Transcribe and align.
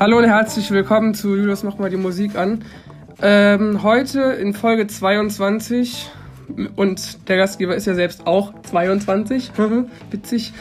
Hallo 0.00 0.16
und 0.16 0.24
herzlich 0.24 0.70
willkommen 0.70 1.12
zu 1.12 1.36
Julius 1.36 1.62
Mach 1.62 1.76
mal 1.76 1.90
die 1.90 1.98
Musik 1.98 2.34
an. 2.34 2.64
Ähm, 3.20 3.82
heute 3.82 4.22
in 4.22 4.54
Folge 4.54 4.86
22 4.86 6.08
und 6.74 7.28
der 7.28 7.36
Gastgeber 7.36 7.74
ist 7.74 7.86
ja 7.86 7.92
selbst 7.92 8.26
auch 8.26 8.54
22, 8.62 9.52
witzig. 10.10 10.54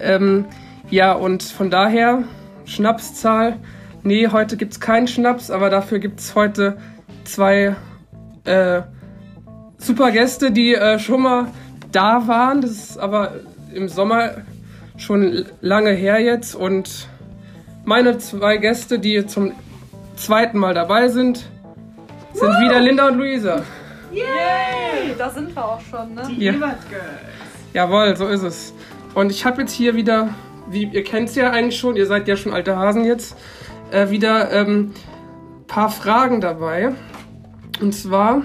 Ähm, 0.00 0.46
ja, 0.90 1.12
und 1.12 1.44
von 1.44 1.70
daher 1.70 2.24
Schnapszahl. 2.64 3.58
Nee, 4.02 4.26
heute 4.26 4.56
gibt's 4.56 4.80
keinen 4.80 5.06
Schnaps, 5.06 5.52
aber 5.52 5.70
dafür 5.70 6.00
gibt's 6.00 6.34
heute 6.34 6.76
zwei 7.22 7.76
äh, 8.42 8.82
super 9.78 10.10
Gäste, 10.10 10.50
die 10.50 10.74
äh, 10.74 10.98
schon 10.98 11.22
mal 11.22 11.46
da 11.92 12.26
waren. 12.26 12.60
Das 12.60 12.72
ist 12.72 12.98
aber 12.98 13.34
im 13.72 13.88
Sommer 13.88 14.38
schon 14.96 15.44
lange 15.60 15.92
her 15.92 16.18
jetzt 16.18 16.56
und 16.56 17.08
meine 17.84 18.18
zwei 18.18 18.56
Gäste, 18.56 18.98
die 18.98 19.26
zum 19.26 19.52
zweiten 20.16 20.58
Mal 20.58 20.74
dabei 20.74 21.08
sind, 21.08 21.48
sind 22.32 22.50
wieder 22.60 22.80
Linda 22.80 23.08
und 23.08 23.18
Luisa. 23.18 23.62
Yay! 24.12 25.14
Da 25.16 25.30
sind 25.30 25.54
wir 25.54 25.64
auch 25.64 25.80
schon, 25.80 26.14
ne? 26.14 26.22
Die 26.28 26.44
Ja. 26.44 26.52
Girls. 26.52 26.74
Jawohl, 27.72 28.16
so 28.16 28.26
ist 28.28 28.42
es. 28.42 28.74
Und 29.14 29.30
ich 29.30 29.44
habe 29.44 29.62
jetzt 29.62 29.72
hier 29.72 29.94
wieder, 29.94 30.28
wie 30.68 30.84
ihr 30.84 31.04
kennt 31.04 31.28
es 31.28 31.34
ja 31.34 31.50
eigentlich 31.50 31.78
schon, 31.78 31.96
ihr 31.96 32.06
seid 32.06 32.26
ja 32.28 32.36
schon 32.36 32.52
alte 32.52 32.76
Hasen 32.76 33.04
jetzt, 33.04 33.36
äh, 33.90 34.10
wieder 34.10 34.50
ähm, 34.52 34.92
paar 35.66 35.90
Fragen 35.90 36.40
dabei. 36.40 36.92
Und 37.80 37.92
zwar 37.94 38.42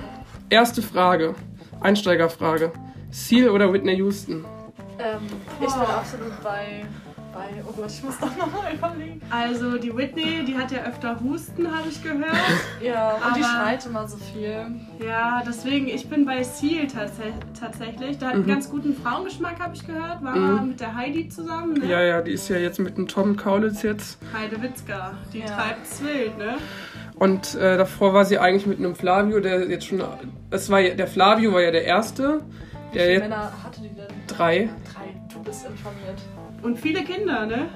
erste 0.49 0.81
Frage, 0.81 1.35
Einsteigerfrage: 1.81 2.71
Seal 3.11 3.49
oder 3.49 3.71
Whitney 3.73 3.95
Houston? 3.95 4.45
Ähm, 4.99 5.17
ich 5.59 5.73
bin 5.73 5.81
absolut 5.81 6.43
bei, 6.43 6.85
bei. 7.35 7.61
Oh 7.67 7.71
Gott, 7.73 7.91
ich 7.91 8.01
muss 8.03 8.17
doch 8.19 8.35
nochmal 8.37 8.73
überlegen. 8.73 9.21
Also 9.29 9.77
die 9.77 9.95
Whitney, 9.95 10.43
die 10.47 10.57
hat 10.57 10.71
ja 10.71 10.83
öfter 10.85 11.19
Husten, 11.19 11.67
habe 11.75 11.87
ich 11.89 12.01
gehört. 12.01 12.25
Ja, 12.81 13.13
und 13.15 13.35
die 13.37 13.43
Aber- 13.43 13.49
schreit 13.63 13.85
immer 13.85 14.07
so 14.07 14.17
viel. 14.17 14.65
Ja, 15.05 15.43
deswegen, 15.45 15.87
ich 15.87 16.07
bin 16.09 16.25
bei 16.25 16.41
Seal 16.43 16.87
tats 16.87 17.13
tatsächlich. 17.59 18.17
Da 18.17 18.27
hat 18.27 18.33
einen 18.35 18.47
ganz 18.47 18.69
guten 18.69 18.95
Frauengeschmack, 18.95 19.59
habe 19.59 19.75
ich 19.75 19.85
gehört. 19.85 20.23
War 20.23 20.35
Mhm. 20.35 20.69
mit 20.69 20.79
der 20.79 20.95
Heidi 20.95 21.29
zusammen, 21.29 21.73
ne? 21.73 21.85
Ja, 21.85 22.01
ja, 22.01 22.21
die 22.21 22.31
ist 22.31 22.47
ja 22.49 22.57
jetzt 22.57 22.79
mit 22.79 22.97
dem 22.97 23.07
Tom 23.07 23.35
Kaulitz 23.35 23.81
jetzt. 23.83 24.17
Heide 24.33 24.61
Witzka. 24.61 25.13
Die 25.33 25.39
Ja. 25.39 25.45
treibt's 25.47 26.01
wild, 26.03 26.37
ne? 26.37 26.55
Und 27.15 27.55
äh, 27.55 27.77
davor 27.77 28.13
war 28.13 28.25
sie 28.25 28.39
eigentlich 28.39 28.65
mit 28.65 28.77
einem 28.79 28.95
Flavio, 28.95 29.39
der 29.39 29.69
jetzt 29.69 29.85
schon. 29.87 30.03
Es 30.51 30.69
war 30.69 30.79
ja, 30.79 30.95
der 30.95 31.07
Flavio 31.07 31.53
war 31.53 31.61
ja 31.61 31.71
der 31.71 31.85
erste. 31.85 32.41
Wie 32.91 32.97
Der 32.97 33.07
viele 33.07 33.19
Männer 33.21 33.51
hatte 33.63 33.81
die 33.81 33.89
denn? 33.89 34.07
drei. 34.27 34.69
Drei. 34.93 35.33
Du 35.33 35.41
bist 35.43 35.65
informiert. 35.65 36.19
Und 36.65 36.79
viele 36.79 37.03
Kinder, 37.03 37.45
ne? 37.45 37.67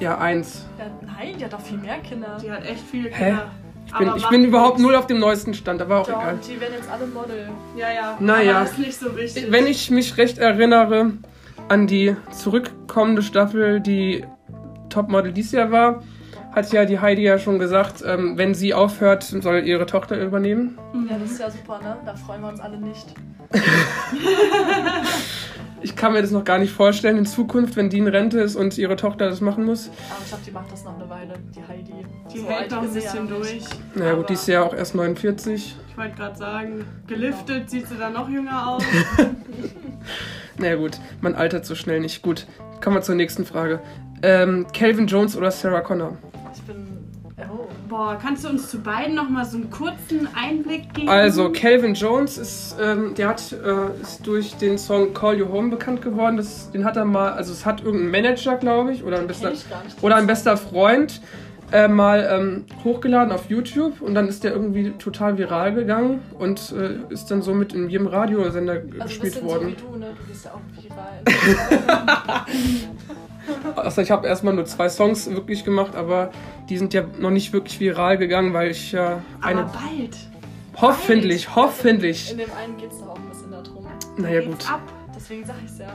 Ja, 0.00 0.18
eins. 0.18 0.66
Ja, 0.78 0.84
nein, 1.00 1.34
die 1.38 1.44
hat 1.46 1.52
doch 1.54 1.60
viel 1.60 1.78
mehr 1.78 1.98
Kinder. 2.00 2.36
Die 2.42 2.50
hat 2.50 2.62
echt 2.66 2.82
viele 2.90 3.08
Hä? 3.10 3.24
Kinder. 3.30 3.50
Ich 3.86 3.92
bin, 3.94 4.12
ich 4.16 4.28
bin 4.28 4.44
überhaupt 4.44 4.78
null 4.78 4.94
auf 4.96 5.06
dem 5.06 5.18
neuesten 5.18 5.54
Stand, 5.54 5.80
aber 5.80 6.00
auch 6.00 6.08
Ja, 6.08 6.20
egal. 6.20 6.34
und 6.34 6.46
die 6.46 6.60
werden 6.60 6.74
jetzt 6.76 6.90
alle 6.90 7.06
Model. 7.06 7.48
Ja, 7.76 7.90
ja. 7.92 8.16
Naja. 8.20 8.56
Aber 8.56 8.60
das 8.64 8.72
ist 8.72 8.78
nicht 8.78 8.98
so 8.98 9.16
wichtig. 9.16 9.46
Wenn 9.50 9.66
ich 9.66 9.90
mich 9.90 10.16
recht 10.18 10.36
erinnere 10.38 11.12
an 11.68 11.86
die 11.86 12.16
zurückkommende 12.32 13.22
Staffel, 13.22 13.80
die 13.80 14.24
Topmodel 14.90 15.32
dies 15.32 15.52
Jahr 15.52 15.70
war, 15.70 16.02
hat 16.54 16.70
ja 16.72 16.84
die 16.84 16.98
Heidi 17.00 17.22
ja 17.22 17.38
schon 17.38 17.58
gesagt, 17.58 18.02
ähm, 18.06 18.36
wenn 18.36 18.54
sie 18.54 18.74
aufhört, 18.74 19.22
soll 19.22 19.66
ihre 19.66 19.86
Tochter 19.86 20.20
übernehmen. 20.22 20.78
Ja, 21.10 21.16
das 21.18 21.30
ist 21.32 21.40
ja 21.40 21.50
super, 21.50 21.80
ne? 21.82 21.96
Da 22.04 22.14
freuen 22.14 22.42
wir 22.42 22.48
uns 22.48 22.60
alle 22.60 22.76
nicht. 22.78 23.06
Ich 25.84 25.96
kann 25.96 26.14
mir 26.14 26.22
das 26.22 26.30
noch 26.30 26.44
gar 26.44 26.56
nicht 26.58 26.72
vorstellen 26.72 27.18
in 27.18 27.26
Zukunft, 27.26 27.76
wenn 27.76 27.90
die 27.90 27.98
in 27.98 28.08
Rente 28.08 28.40
ist 28.40 28.56
und 28.56 28.78
ihre 28.78 28.96
Tochter 28.96 29.28
das 29.28 29.42
machen 29.42 29.66
muss. 29.66 29.90
Aber 30.10 30.18
ich 30.22 30.28
glaube, 30.28 30.42
die 30.46 30.50
macht 30.50 30.72
das 30.72 30.82
noch 30.82 30.98
eine 30.98 31.10
Weile, 31.10 31.34
die 31.54 31.60
Heidi. 31.60 31.92
die 32.32 32.38
So 32.38 32.48
hält 32.48 32.70
noch 32.70 32.82
ein 32.82 32.90
bisschen 32.94 33.28
durch. 33.28 33.52
nicht. 33.52 33.94
Naja 33.94 34.14
gut, 34.14 34.30
die 34.30 34.32
ist 34.32 34.48
ja 34.48 34.62
auch 34.62 34.72
erst 34.74 34.94
49. 34.94 35.76
Ich 35.90 35.96
wollte 35.98 36.16
gerade 36.16 36.36
sagen, 36.36 36.86
geliftet 37.06 37.68
sieht 37.68 37.86
sie 37.86 37.96
dann 37.98 38.14
noch 38.14 38.28
jünger 38.30 38.66
aus. 38.66 38.82
Naja 40.56 40.76
gut, 40.76 40.98
man 41.20 41.34
altert 41.34 41.66
so 41.66 41.74
schnell 41.74 41.98
nicht. 42.00 42.22
Gut, 42.22 42.46
kommen 42.82 42.96
wir 42.96 43.02
zur 43.02 43.16
nächsten 43.16 43.44
Frage. 43.44 43.80
Ähm, 44.22 44.66
Calvin 44.72 45.06
Jones 45.08 45.36
oder 45.36 45.50
Sarah 45.50 45.80
Connor? 45.80 46.16
Boah, 47.88 48.18
kannst 48.20 48.44
du 48.44 48.48
uns 48.48 48.70
zu 48.70 48.78
beiden 48.78 49.14
noch 49.14 49.28
mal 49.28 49.44
so 49.44 49.56
einen 49.56 49.70
kurzen 49.70 50.28
Einblick 50.34 50.94
geben? 50.94 51.08
Also, 51.08 51.50
Calvin 51.52 51.94
Jones 51.94 52.38
ist, 52.38 52.76
ähm, 52.80 53.14
der 53.14 53.28
hat, 53.28 53.52
äh, 53.52 54.00
ist 54.00 54.26
durch 54.26 54.54
den 54.54 54.78
Song 54.78 55.12
Call 55.12 55.38
You 55.38 55.48
Home 55.50 55.70
bekannt 55.70 56.00
geworden. 56.00 56.36
Das, 56.36 56.70
den 56.70 56.84
hat 56.84 56.96
er 56.96 57.04
mal, 57.04 57.32
also 57.32 57.52
es 57.52 57.66
hat 57.66 57.82
irgendein 57.82 58.10
Manager, 58.10 58.56
glaube 58.56 58.92
ich, 58.92 59.04
oder 59.04 59.18
ein 59.18 59.26
bester, 59.26 59.52
ich 59.52 59.64
oder 60.00 60.16
ein 60.16 60.26
bester 60.26 60.56
Freund 60.56 61.20
äh, 61.72 61.88
mal 61.88 62.26
ähm, 62.30 62.64
hochgeladen 62.84 63.32
auf 63.32 63.50
YouTube 63.50 64.00
und 64.00 64.14
dann 64.14 64.28
ist 64.28 64.44
der 64.44 64.52
irgendwie 64.52 64.90
total 64.92 65.36
viral 65.38 65.74
gegangen 65.74 66.20
und 66.38 66.72
äh, 66.72 67.12
ist 67.12 67.30
dann 67.30 67.42
somit 67.42 67.72
in 67.74 67.88
jedem 67.90 68.06
Radiosender 68.06 68.74
Also 68.74 69.04
gespielt 69.04 69.34
bisschen 69.34 69.48
so 69.48 69.54
worden. 69.54 69.68
wie 69.68 69.74
du, 69.74 69.98
ne? 69.98 70.12
Du 70.18 70.26
bist 70.26 70.44
ja 70.44 70.52
auch 70.52 70.60
viral. 70.82 71.20
Also 73.76 74.00
ich 74.02 74.10
habe 74.10 74.26
erstmal 74.26 74.54
nur 74.54 74.64
zwei 74.64 74.88
Songs 74.88 75.28
wirklich 75.30 75.64
gemacht, 75.64 75.94
aber 75.96 76.30
die 76.68 76.78
sind 76.78 76.94
ja 76.94 77.04
noch 77.18 77.30
nicht 77.30 77.52
wirklich 77.52 77.78
viral 77.80 78.16
gegangen, 78.18 78.52
weil 78.54 78.70
ich 78.70 78.92
ja 78.92 79.22
Aber 79.40 79.46
eine 79.48 79.62
bald. 79.62 80.16
hoffentlich, 80.80 81.54
hoffentlich. 81.54 82.30
In 82.32 82.38
dem 82.38 82.50
einen 82.52 82.76
geht 82.76 82.90
es 82.92 82.98
doch 83.00 83.08
auch 83.10 83.16
ein 83.18 83.28
bisschen 83.28 83.50
darum. 83.50 83.86
Naja 84.16 84.40
Geht's 84.40 84.64
gut. 84.66 84.72
ab. 84.72 84.80
Deswegen 85.14 85.44
sag 85.44 85.56
ich's 85.64 85.78
ja. 85.78 85.86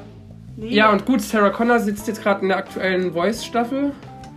Nee, 0.58 0.70
Ja, 0.76 0.92
und 0.92 1.06
gut, 1.06 1.22
Sarah 1.22 1.50
Connor 1.52 1.80
sitzt 1.80 2.08
jetzt 2.08 2.22
gerade 2.22 2.42
in 2.42 2.50
der 2.50 2.58
aktuellen 2.58 3.14
Voice-Staffel. 3.14 3.92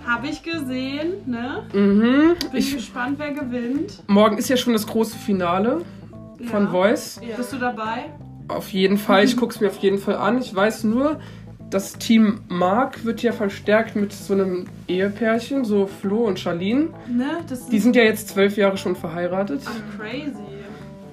Habe 0.07 0.27
ich 0.29 0.43
gesehen, 0.43 1.15
ne? 1.27 1.63
Mhm. 1.73 2.35
Bin 2.51 2.59
Ich, 2.59 2.75
gespannt, 2.75 3.19
wer 3.19 3.33
gewinnt. 3.33 4.03
morgen 4.09 4.37
ist 4.39 4.49
ja 4.49 4.57
schon 4.57 4.73
das 4.73 4.87
große 4.87 5.17
Finale 5.17 5.83
von 6.51 6.65
Ja. 6.65 6.71
Voice. 6.71 7.21
Ja. 7.29 7.37
Bist 7.37 7.53
du 7.53 7.57
dabei? 7.59 8.07
Auf 8.49 8.69
jeden 8.73 8.99
Fall, 8.99 9.25
ich 9.25 9.37
gucke 9.39 9.55
es 9.55 9.61
mir 9.61 9.69
auf 9.69 9.79
jeden 9.79 9.99
Fall 9.99 10.17
an. 10.17 10.39
Ich 10.39 10.55
weiß 10.55 10.85
nur, 10.85 11.21
das 11.73 11.95
Team 11.95 12.41
Mark 12.49 13.05
wird 13.05 13.23
ja 13.23 13.33
verstärkt 13.33 13.97
mit 13.97 14.13
so 14.13 14.35
einem 14.35 14.67
Ehepärchen, 14.89 15.65
so 15.65 15.87
Flo 15.87 16.19
und 16.27 16.39
Charlene. 16.39 16.89
Ne? 17.09 17.39
Das 17.49 17.67
Die 17.69 17.79
sind 17.79 17.97
ja 17.97 18.03
jetzt 18.03 18.29
zwölf 18.29 18.57
Jahre 18.57 18.77
schon 18.77 18.95
verheiratet. 18.95 19.63
Ach, 19.67 19.99
crazy. 19.99 20.33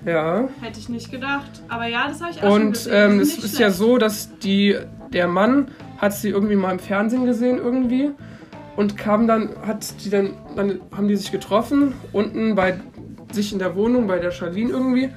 Ja. 0.05 0.47
Hätte 0.61 0.79
ich 0.79 0.89
nicht 0.89 1.11
gedacht. 1.11 1.49
Aber 1.67 1.87
ja, 1.87 2.07
das 2.07 2.21
habe 2.21 2.31
ich 2.31 2.37
auch 2.37 2.43
schon 2.53 2.61
Und 2.67 2.71
gesehen. 2.73 2.93
ähm, 3.11 3.17
Die 3.17 3.23
es 3.23 3.37
ist 3.43 3.59
ja 3.59 3.69
so, 3.71 3.97
dass 3.97 4.37
die, 4.39 4.75
der 5.13 5.27
Mann 5.27 5.67
hat 5.97 6.13
sie 6.13 6.29
irgendwie 6.29 6.55
mal 6.55 6.71
im 6.71 6.79
Fernsehen 6.79 7.25
gesehen 7.25 7.57
irgendwie 7.57 8.11
und 8.77 8.97
kam 8.97 9.27
dann, 9.27 9.49
hat 9.65 9.85
die 10.05 10.09
dann, 10.09 10.31
dann 10.55 10.79
haben 10.95 11.07
die 11.09 11.15
sich 11.17 11.31
getroffen, 11.31 11.93
unten 12.13 12.55
bei 12.55 12.79
sich 13.33 13.51
in 13.51 13.59
der 13.59 13.75
Wohnung, 13.75 14.07
bei 14.07 14.19
der 14.19 14.31
Charlene 14.31 14.71
irgendwie. 14.71 15.09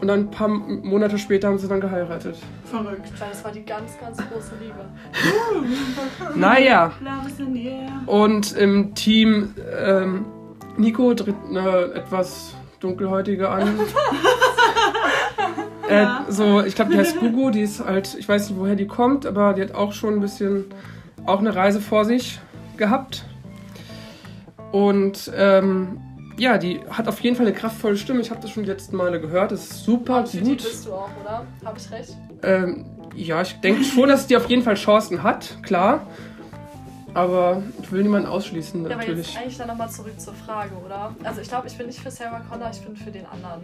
Und 0.00 0.08
dann 0.08 0.20
ein 0.20 0.30
paar 0.30 0.48
Monate 0.48 1.18
später 1.18 1.48
haben 1.48 1.58
sie 1.58 1.68
dann 1.68 1.80
geheiratet. 1.80 2.36
Verrückt. 2.64 3.12
Weil 3.18 3.28
das 3.30 3.44
war 3.44 3.52
die 3.52 3.64
ganz, 3.64 3.98
ganz 3.98 4.18
große 4.18 4.52
Liebe. 4.60 4.84
Naja, 6.34 6.92
und 8.06 8.52
im 8.52 8.94
Team 8.94 9.54
ähm, 9.78 10.26
Nico 10.76 11.14
tritt 11.14 11.36
eine 11.48 11.92
etwas 11.94 12.54
dunkelhäutige 12.80 13.48
an. 13.48 13.80
Äh, 15.86 16.06
so, 16.28 16.62
ich 16.64 16.74
glaube, 16.74 16.92
die 16.92 16.98
heißt 16.98 17.20
Gugu, 17.20 17.50
die 17.50 17.60
ist 17.60 17.84
halt, 17.84 18.16
ich 18.18 18.26
weiß 18.26 18.48
nicht, 18.48 18.58
woher 18.58 18.74
die 18.74 18.86
kommt, 18.86 19.26
aber 19.26 19.52
die 19.52 19.60
hat 19.60 19.74
auch 19.74 19.92
schon 19.92 20.14
ein 20.14 20.20
bisschen, 20.20 20.64
auch 21.26 21.40
eine 21.40 21.54
Reise 21.54 21.80
vor 21.80 22.06
sich 22.06 22.40
gehabt. 22.78 23.26
Und 24.72 25.30
ähm, 25.36 26.00
ja, 26.36 26.58
die 26.58 26.80
hat 26.90 27.08
auf 27.08 27.20
jeden 27.20 27.36
Fall 27.36 27.46
eine 27.46 27.54
kraftvolle 27.54 27.96
Stimme. 27.96 28.20
Ich 28.20 28.30
habe 28.30 28.40
das 28.40 28.50
schon 28.50 28.62
die 28.64 28.68
letzten 28.68 28.96
Male 28.96 29.20
gehört. 29.20 29.52
Das 29.52 29.60
ist 29.64 29.84
super 29.84 30.26
Für 30.26 30.38
die 30.38 30.42
gut. 30.44 30.62
bist 30.62 30.86
du 30.86 30.92
auch, 30.92 31.10
oder? 31.22 31.46
Habe 31.64 31.78
ich 31.78 31.90
recht? 31.90 32.16
Ähm, 32.42 32.84
ja, 33.14 33.42
ich 33.42 33.60
denke 33.60 33.84
schon, 33.84 34.08
dass 34.08 34.26
die 34.26 34.36
auf 34.36 34.48
jeden 34.48 34.62
Fall 34.62 34.74
Chancen 34.74 35.22
hat, 35.22 35.58
klar. 35.62 36.06
Aber 37.16 37.62
ich 37.80 37.92
will 37.92 38.02
niemanden 38.02 38.26
ausschließen, 38.26 38.82
Ja, 38.82 38.96
aber 38.96 39.02
jetzt 39.02 39.08
natürlich. 39.08 39.38
eigentlich 39.38 39.56
dann 39.56 39.68
nochmal 39.68 39.88
zurück 39.88 40.18
zur 40.20 40.34
Frage, 40.34 40.72
oder? 40.84 41.14
Also 41.22 41.42
ich 41.42 41.48
glaube, 41.48 41.68
ich 41.68 41.78
bin 41.78 41.86
nicht 41.86 42.00
für 42.00 42.10
Sarah 42.10 42.40
Connor, 42.50 42.70
ich 42.72 42.80
bin 42.80 42.96
für 42.96 43.12
den 43.12 43.24
anderen. 43.26 43.62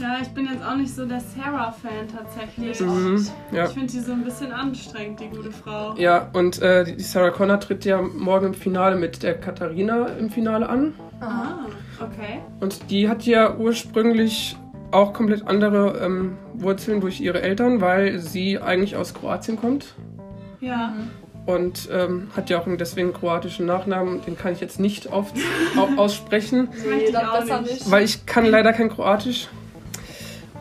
Ja, 0.00 0.16
ich 0.20 0.26
bin 0.30 0.46
jetzt 0.52 0.64
auch 0.64 0.74
nicht 0.74 0.92
so 0.92 1.06
der 1.06 1.20
Sarah-Fan 1.20 2.08
tatsächlich. 2.12 2.80
Mhm, 2.80 3.24
ja. 3.52 3.66
Ich 3.66 3.70
finde 3.70 3.92
sie 3.92 4.00
so 4.00 4.10
ein 4.10 4.24
bisschen 4.24 4.50
anstrengend, 4.50 5.20
die 5.20 5.28
gute 5.28 5.52
Frau. 5.52 5.94
Ja, 5.96 6.28
und 6.32 6.60
äh, 6.60 6.92
die 6.96 7.00
Sarah 7.04 7.30
Connor 7.30 7.60
tritt 7.60 7.84
ja 7.84 8.02
morgen 8.02 8.46
im 8.46 8.54
Finale 8.54 8.96
mit 8.96 9.22
der 9.22 9.38
Katharina 9.38 10.06
im 10.18 10.28
Finale 10.28 10.68
an. 10.68 10.94
Ah, 11.20 11.66
okay. 12.00 12.40
Und 12.60 12.90
die 12.90 13.08
hat 13.08 13.24
ja 13.24 13.56
ursprünglich 13.56 14.56
auch 14.90 15.12
komplett 15.12 15.46
andere 15.46 15.98
ähm, 16.04 16.38
Wurzeln 16.54 17.00
durch 17.00 17.20
ihre 17.20 17.42
Eltern, 17.42 17.80
weil 17.80 18.18
sie 18.18 18.58
eigentlich 18.58 18.96
aus 18.96 19.14
Kroatien 19.14 19.56
kommt. 19.56 19.94
Ja. 20.60 20.94
Und 21.46 21.88
ähm, 21.92 22.28
hat 22.36 22.50
ja 22.50 22.60
auch 22.60 22.66
deswegen 22.78 23.08
einen 23.08 23.16
kroatischen 23.16 23.64
Nachnamen, 23.66 24.20
den 24.22 24.36
kann 24.36 24.52
ich 24.52 24.60
jetzt 24.60 24.78
nicht 24.80 25.10
auf, 25.10 25.32
au, 25.76 25.88
aussprechen, 26.02 26.68
möchte 26.68 26.88
Nee, 26.88 27.04
ich 27.08 27.16
auch 27.16 27.40
besser 27.40 27.60
nicht. 27.62 27.90
weil 27.90 28.04
ich 28.04 28.26
kann 28.26 28.44
leider 28.46 28.72
kein 28.72 28.90
Kroatisch. 28.90 29.48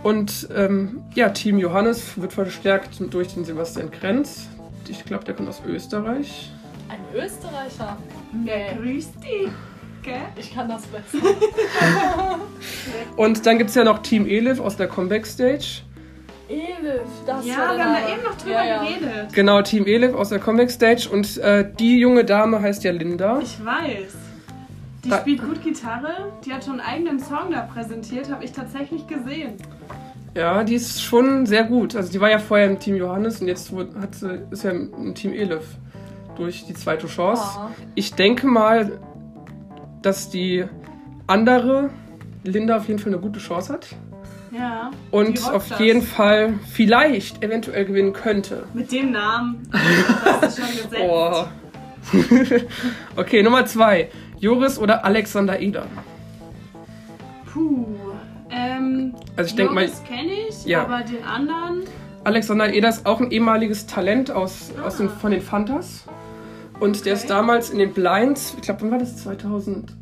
Und 0.04 0.48
ähm, 0.56 1.02
ja, 1.16 1.30
Team 1.30 1.58
Johannes 1.58 2.22
wird 2.22 2.32
verstärkt 2.32 3.02
durch 3.14 3.34
den 3.34 3.44
Sebastian 3.44 3.92
Krenz. 3.92 4.48
Ich 4.88 5.04
glaube, 5.04 5.26
der 5.26 5.34
kommt 5.34 5.50
aus 5.50 5.62
Österreich. 5.68 6.52
Ein 6.88 7.00
Österreicher. 7.14 7.98
Wer 8.46 8.76
grüßt 8.76 9.16
die? 9.22 9.50
Gell? 10.08 10.22
Ich 10.38 10.54
kann 10.54 10.68
das 10.70 10.84
besser. 10.88 11.18
Und 13.16 13.46
dann 13.46 13.58
gibt 13.58 13.70
es 13.70 13.76
ja 13.76 13.84
noch 13.84 14.00
Team 14.00 14.26
Elif 14.28 14.60
aus 14.60 14.76
der 14.78 14.88
Comeback 14.88 15.26
Stage. 15.26 15.82
Elif, 16.50 17.02
das 17.26 17.46
Ja, 17.46 17.58
war 17.58 17.76
wir 17.78 17.84
haben 17.86 17.94
da 18.06 18.14
eben 18.14 18.24
noch 18.24 18.38
drüber 18.38 18.54
ja, 18.64 18.66
ja. 18.66 18.84
geredet. 18.84 19.34
Genau, 19.34 19.62
Team 19.62 19.86
Elif 19.86 20.14
aus 20.16 20.30
der 20.30 20.40
Comeback 20.40 20.72
Stage. 20.72 21.10
Und 21.12 21.38
äh, 21.38 21.70
die 21.78 22.00
junge 22.00 22.24
Dame 22.24 22.62
heißt 22.62 22.84
ja 22.84 22.92
Linda. 22.92 23.40
Ich 23.42 23.64
weiß. 23.64 24.14
Die 25.04 25.10
Da- 25.10 25.20
spielt 25.20 25.42
gut 25.42 25.62
Gitarre. 25.64 26.32
Die 26.46 26.54
hat 26.54 26.64
schon 26.64 26.80
einen 26.80 26.90
eigenen 26.90 27.20
Song 27.20 27.52
da 27.52 27.62
präsentiert, 27.62 28.32
habe 28.32 28.44
ich 28.46 28.52
tatsächlich 28.54 29.06
gesehen. 29.08 29.56
Ja, 30.36 30.64
die 30.64 30.76
ist 30.76 31.02
schon 31.02 31.46
sehr 31.46 31.64
gut. 31.64 31.96
Also 31.96 32.12
die 32.12 32.22
war 32.22 32.30
ja 32.30 32.40
vorher 32.40 32.68
im 32.68 32.80
Team 32.80 32.96
Johannes 32.96 33.42
und 33.42 33.48
jetzt 33.48 33.72
hat 34.00 34.14
sie, 34.16 34.40
ist 34.52 34.64
ja 34.64 34.72
im 34.72 35.16
Team 35.16 35.34
Elif 35.34 35.64
durch 36.36 36.66
die 36.66 36.76
zweite 36.76 37.08
Chance. 37.08 37.42
Ah. 37.44 37.72
Ich 37.96 38.14
denke 38.14 38.46
mal, 38.46 39.00
dass 40.08 40.30
die 40.30 40.64
andere 41.28 41.90
Linda 42.46 42.78
auf 42.78 42.88
jeden 42.88 42.98
Fall 42.98 43.12
eine 43.12 43.22
gute 43.22 43.40
Chance 43.40 43.74
hat. 43.74 43.88
Ja. 44.52 44.92
Und 45.12 45.44
auf 45.52 45.68
das. 45.68 45.80
jeden 45.80 46.02
Fall 46.02 46.54
vielleicht 46.72 47.44
eventuell 47.44 47.84
gewinnen 47.84 48.14
könnte. 48.14 48.64
Mit 48.74 48.90
dem 48.94 49.12
Namen. 49.12 49.68
Das 50.42 50.58
ist 50.58 50.66
schon 50.66 50.76
gesetzt. 50.78 50.96
Oh. 51.02 51.44
okay, 53.18 53.44
Nummer 53.44 53.66
zwei. 53.66 54.10
Joris 54.40 54.80
oder 54.80 55.04
Alexander 55.04 55.60
Eder? 55.60 55.88
Puh. 57.52 57.86
Ähm, 58.50 59.14
Also 59.36 59.50
ich 59.50 59.56
denke 59.56 59.74
mal, 59.74 59.84
Joris 59.84 60.04
kenne 60.06 60.32
ich, 60.48 60.66
Ja. 60.66 60.84
aber 60.84 61.02
den 61.02 61.24
anderen. 61.26 61.82
Alexander 62.24 62.72
Eder 62.74 62.88
ist 62.90 63.06
auch 63.06 63.20
ein 63.20 63.32
ehemaliges 63.32 63.88
Talent 63.88 64.32
aus, 64.32 64.72
aus 64.86 64.98
den, 64.98 65.08
Ah. 65.08 65.12
von 65.20 65.32
den 65.32 65.42
Fantas. 65.42 66.06
Und 66.80 67.06
der 67.06 67.14
ist 67.14 67.30
damals 67.30 67.70
in 67.72 67.80
den 67.80 67.94
Blinds, 67.94 68.54
ich 68.56 68.62
glaube, 68.62 68.82
wann 68.82 68.92
war 68.92 69.00
das? 69.00 69.18
2018? 69.18 69.96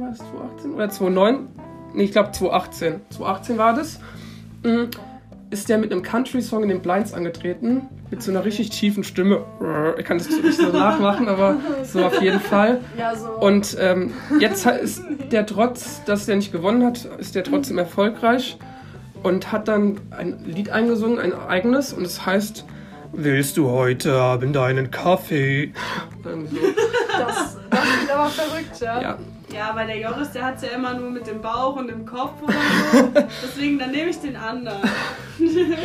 War 0.00 0.08
das 0.08 0.18
2018? 0.18 0.74
Oder 0.74 0.88
2009? 0.88 1.48
Nee, 1.94 2.04
ich 2.04 2.12
glaube 2.12 2.32
2018. 2.32 3.00
2018 3.10 3.58
war 3.58 3.74
das. 3.74 4.00
Mhm. 4.62 4.88
Ist 5.50 5.68
der 5.68 5.78
mit 5.78 5.92
einem 5.92 6.02
Country-Song 6.02 6.62
in 6.62 6.70
den 6.70 6.80
Blinds 6.80 7.12
angetreten. 7.12 7.82
Mit 8.10 8.22
so 8.22 8.30
einer 8.30 8.44
richtig 8.44 8.70
tiefen 8.70 9.04
Stimme. 9.04 9.44
Ich 9.98 10.04
kann 10.04 10.18
das 10.18 10.28
nicht 10.28 10.56
so 10.56 10.68
nachmachen, 10.68 11.28
aber 11.28 11.56
so 11.84 12.04
auf 12.04 12.20
jeden 12.22 12.40
Fall. 12.40 12.80
Ja, 12.98 13.14
so. 13.14 13.28
Und 13.28 13.76
ähm, 13.78 14.12
jetzt 14.40 14.66
ist 14.66 15.02
der 15.30 15.46
trotz, 15.46 16.02
dass 16.04 16.26
der 16.26 16.36
nicht 16.36 16.52
gewonnen 16.52 16.84
hat, 16.84 17.04
ist 17.18 17.34
der 17.34 17.44
trotzdem 17.44 17.78
erfolgreich 17.78 18.56
und 19.22 19.52
hat 19.52 19.68
dann 19.68 20.00
ein 20.10 20.44
Lied 20.44 20.70
eingesungen, 20.70 21.18
ein 21.18 21.32
eigenes, 21.32 21.92
und 21.92 22.04
es 22.04 22.24
heißt 22.24 22.64
Willst 23.16 23.56
du 23.56 23.70
heute 23.70 24.14
Abend 24.20 24.56
einen 24.56 24.90
Kaffee? 24.90 25.72
So. 26.22 26.30
das, 27.18 27.56
das 27.70 27.80
klingt 27.80 28.10
aber 28.10 28.28
verrückt, 28.28 28.80
ja. 28.80 29.00
Ja, 29.00 29.18
Ja, 29.52 29.70
weil 29.74 29.86
der 29.86 29.98
Joris, 30.00 30.32
der 30.32 30.44
hat 30.46 30.62
ja 30.62 30.68
immer 30.70 30.94
nur 30.94 31.10
mit 31.10 31.26
dem 31.26 31.40
Bauch 31.40 31.76
und 31.76 31.88
dem 31.88 32.04
Kopf 32.04 32.42
oder 32.42 32.52
so. 32.92 33.08
Deswegen, 33.42 33.78
dann 33.78 33.92
nehme 33.92 34.10
ich 34.10 34.18
den 34.20 34.36
anderen. 34.36 34.78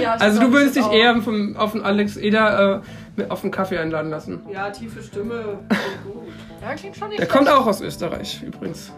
Ja, 0.02 0.16
ich 0.16 0.22
also 0.22 0.40
du 0.42 0.52
würdest 0.52 0.78
ich 0.78 0.84
dich 0.84 0.92
auch. 0.92 0.94
eher 0.96 1.22
vom, 1.22 1.58
auf 1.58 1.72
den 1.72 1.82
Alex 1.84 2.18
Eder 2.18 2.76
äh, 2.78 2.82
mit 3.16 3.32
auf 3.32 3.42
den 3.42 3.50
Kaffee 3.50 3.80
einladen 3.80 4.12
lassen. 4.12 4.42
Ja, 4.52 4.70
tiefe 4.70 5.02
Stimme. 5.02 5.58
gut. 6.06 6.28
Ja, 6.62 6.76
klingt 6.76 6.96
schon 6.96 7.10
nicht 7.10 7.20
Der 7.20 7.26
schlecht. 7.26 7.32
kommt 7.32 7.50
auch 7.50 7.66
aus 7.66 7.82
Österreich 7.82 8.44
übrigens. 8.44 8.94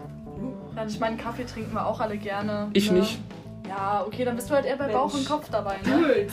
Ja, 0.76 0.84
ich 0.86 1.00
meine, 1.00 1.16
Kaffee 1.16 1.44
trinken 1.44 1.72
wir 1.72 1.86
auch 1.86 2.00
alle 2.00 2.18
gerne. 2.18 2.68
Ich 2.74 2.90
ne? 2.90 3.00
nicht. 3.00 3.18
Ja, 3.66 4.04
okay, 4.06 4.24
dann 4.26 4.36
bist 4.36 4.50
du 4.50 4.54
halt 4.54 4.66
eher 4.66 4.76
bei 4.76 4.86
Mensch. 4.88 4.98
Bauch 4.98 5.14
und 5.14 5.26
Kopf 5.26 5.48
dabei, 5.50 5.76
ne? 5.86 6.02
Puls. 6.06 6.32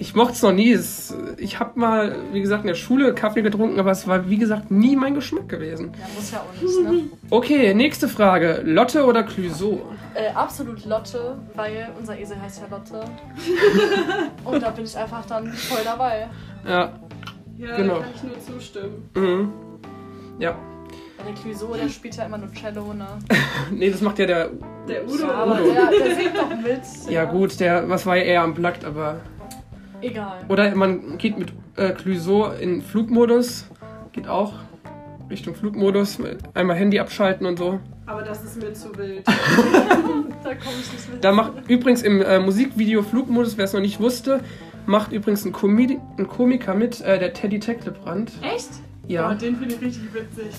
Ich 0.00 0.14
mochte 0.14 0.32
es 0.32 0.40
noch 0.42 0.52
nie. 0.52 0.72
Es, 0.72 1.14
ich 1.36 1.60
habe 1.60 1.78
mal, 1.78 2.16
wie 2.32 2.40
gesagt, 2.40 2.62
in 2.62 2.68
der 2.68 2.74
Schule 2.74 3.14
Kaffee 3.14 3.42
getrunken, 3.42 3.78
aber 3.78 3.90
es 3.90 4.08
war, 4.08 4.30
wie 4.30 4.38
gesagt, 4.38 4.70
nie 4.70 4.96
mein 4.96 5.14
Geschmack 5.14 5.46
gewesen. 5.50 5.92
Ja, 5.92 6.06
muss 6.16 6.30
ja 6.30 6.38
auch 6.40 6.62
nicht, 6.62 6.82
ne? 6.82 7.10
Okay, 7.30 7.74
nächste 7.74 8.08
Frage. 8.08 8.62
Lotte 8.64 9.04
oder 9.04 9.22
Clüso? 9.24 9.82
Äh, 10.14 10.30
absolut 10.34 10.86
Lotte, 10.86 11.36
weil 11.54 11.90
unser 11.98 12.18
Esel 12.18 12.40
heißt 12.40 12.62
ja 12.62 12.74
Lotte. 12.74 13.04
Und 14.44 14.62
da 14.62 14.70
bin 14.70 14.84
ich 14.86 14.96
einfach 14.96 15.26
dann 15.26 15.52
voll 15.52 15.82
dabei. 15.84 16.28
Ja. 16.66 16.98
Ja, 17.58 17.76
Genau. 17.76 17.96
da 17.96 18.00
kann 18.00 18.10
ich 18.14 18.22
nur 18.22 18.40
zustimmen. 18.56 19.10
Mhm. 19.14 19.52
Ja. 20.38 20.56
Der 21.26 21.34
Clouseau, 21.34 21.74
der 21.74 21.90
spielt 21.90 22.16
ja 22.16 22.24
immer 22.24 22.38
nur 22.38 22.50
Cello, 22.54 22.94
ne? 22.94 23.06
Nee, 23.70 23.90
das 23.90 24.00
macht 24.00 24.18
ja 24.18 24.24
der. 24.24 24.48
Der 24.88 25.04
Udo. 25.06 25.26
Ja, 25.26 25.34
aber 25.34 25.56
der, 25.56 25.90
der 25.90 26.14
singt 26.16 26.34
doch 26.34 26.48
mit. 26.48 26.80
Ja, 27.10 27.24
gut, 27.26 27.60
der, 27.60 27.86
was 27.90 28.06
war 28.06 28.16
ja 28.16 28.22
eher 28.22 28.42
am 28.42 28.54
Plakt, 28.54 28.86
aber. 28.86 29.20
Egal. 30.00 30.44
Oder 30.48 30.74
man 30.74 31.18
geht 31.18 31.38
mit 31.38 31.52
äh, 31.76 31.90
Clüso 31.90 32.50
in 32.52 32.82
Flugmodus. 32.82 33.68
Geht 34.12 34.28
auch. 34.28 34.54
Richtung 35.30 35.54
Flugmodus. 35.54 36.18
Einmal 36.54 36.76
Handy 36.76 36.98
abschalten 36.98 37.46
und 37.46 37.58
so. 37.58 37.78
Aber 38.06 38.22
das 38.22 38.42
ist 38.44 38.60
mir 38.60 38.72
zu 38.72 38.96
wild. 38.96 39.24
Da 40.42 40.54
komme 40.54 40.76
ich 40.80 40.90
nicht 40.90 41.12
mit. 41.12 41.22
Da 41.22 41.32
macht 41.32 41.68
übrigens 41.68 42.00
im 42.00 42.22
äh, 42.22 42.38
Musikvideo 42.38 43.02
Flugmodus, 43.02 43.58
wer 43.58 43.66
es 43.66 43.74
noch 43.74 43.80
nicht 43.80 44.00
wusste, 44.00 44.40
macht 44.86 45.12
übrigens 45.12 45.44
ein, 45.44 45.52
Comedi 45.52 45.98
ein 46.16 46.26
Komiker 46.28 46.74
mit, 46.74 47.02
äh, 47.02 47.18
der 47.18 47.34
Teddy 47.34 47.60
Tecklebrand. 47.60 48.32
Echt? 48.42 48.70
Ja. 49.06 49.30
Oh, 49.30 49.34
den 49.34 49.56
finde 49.56 49.74
ich 49.74 49.82
richtig 49.82 50.14
witzig. 50.14 50.54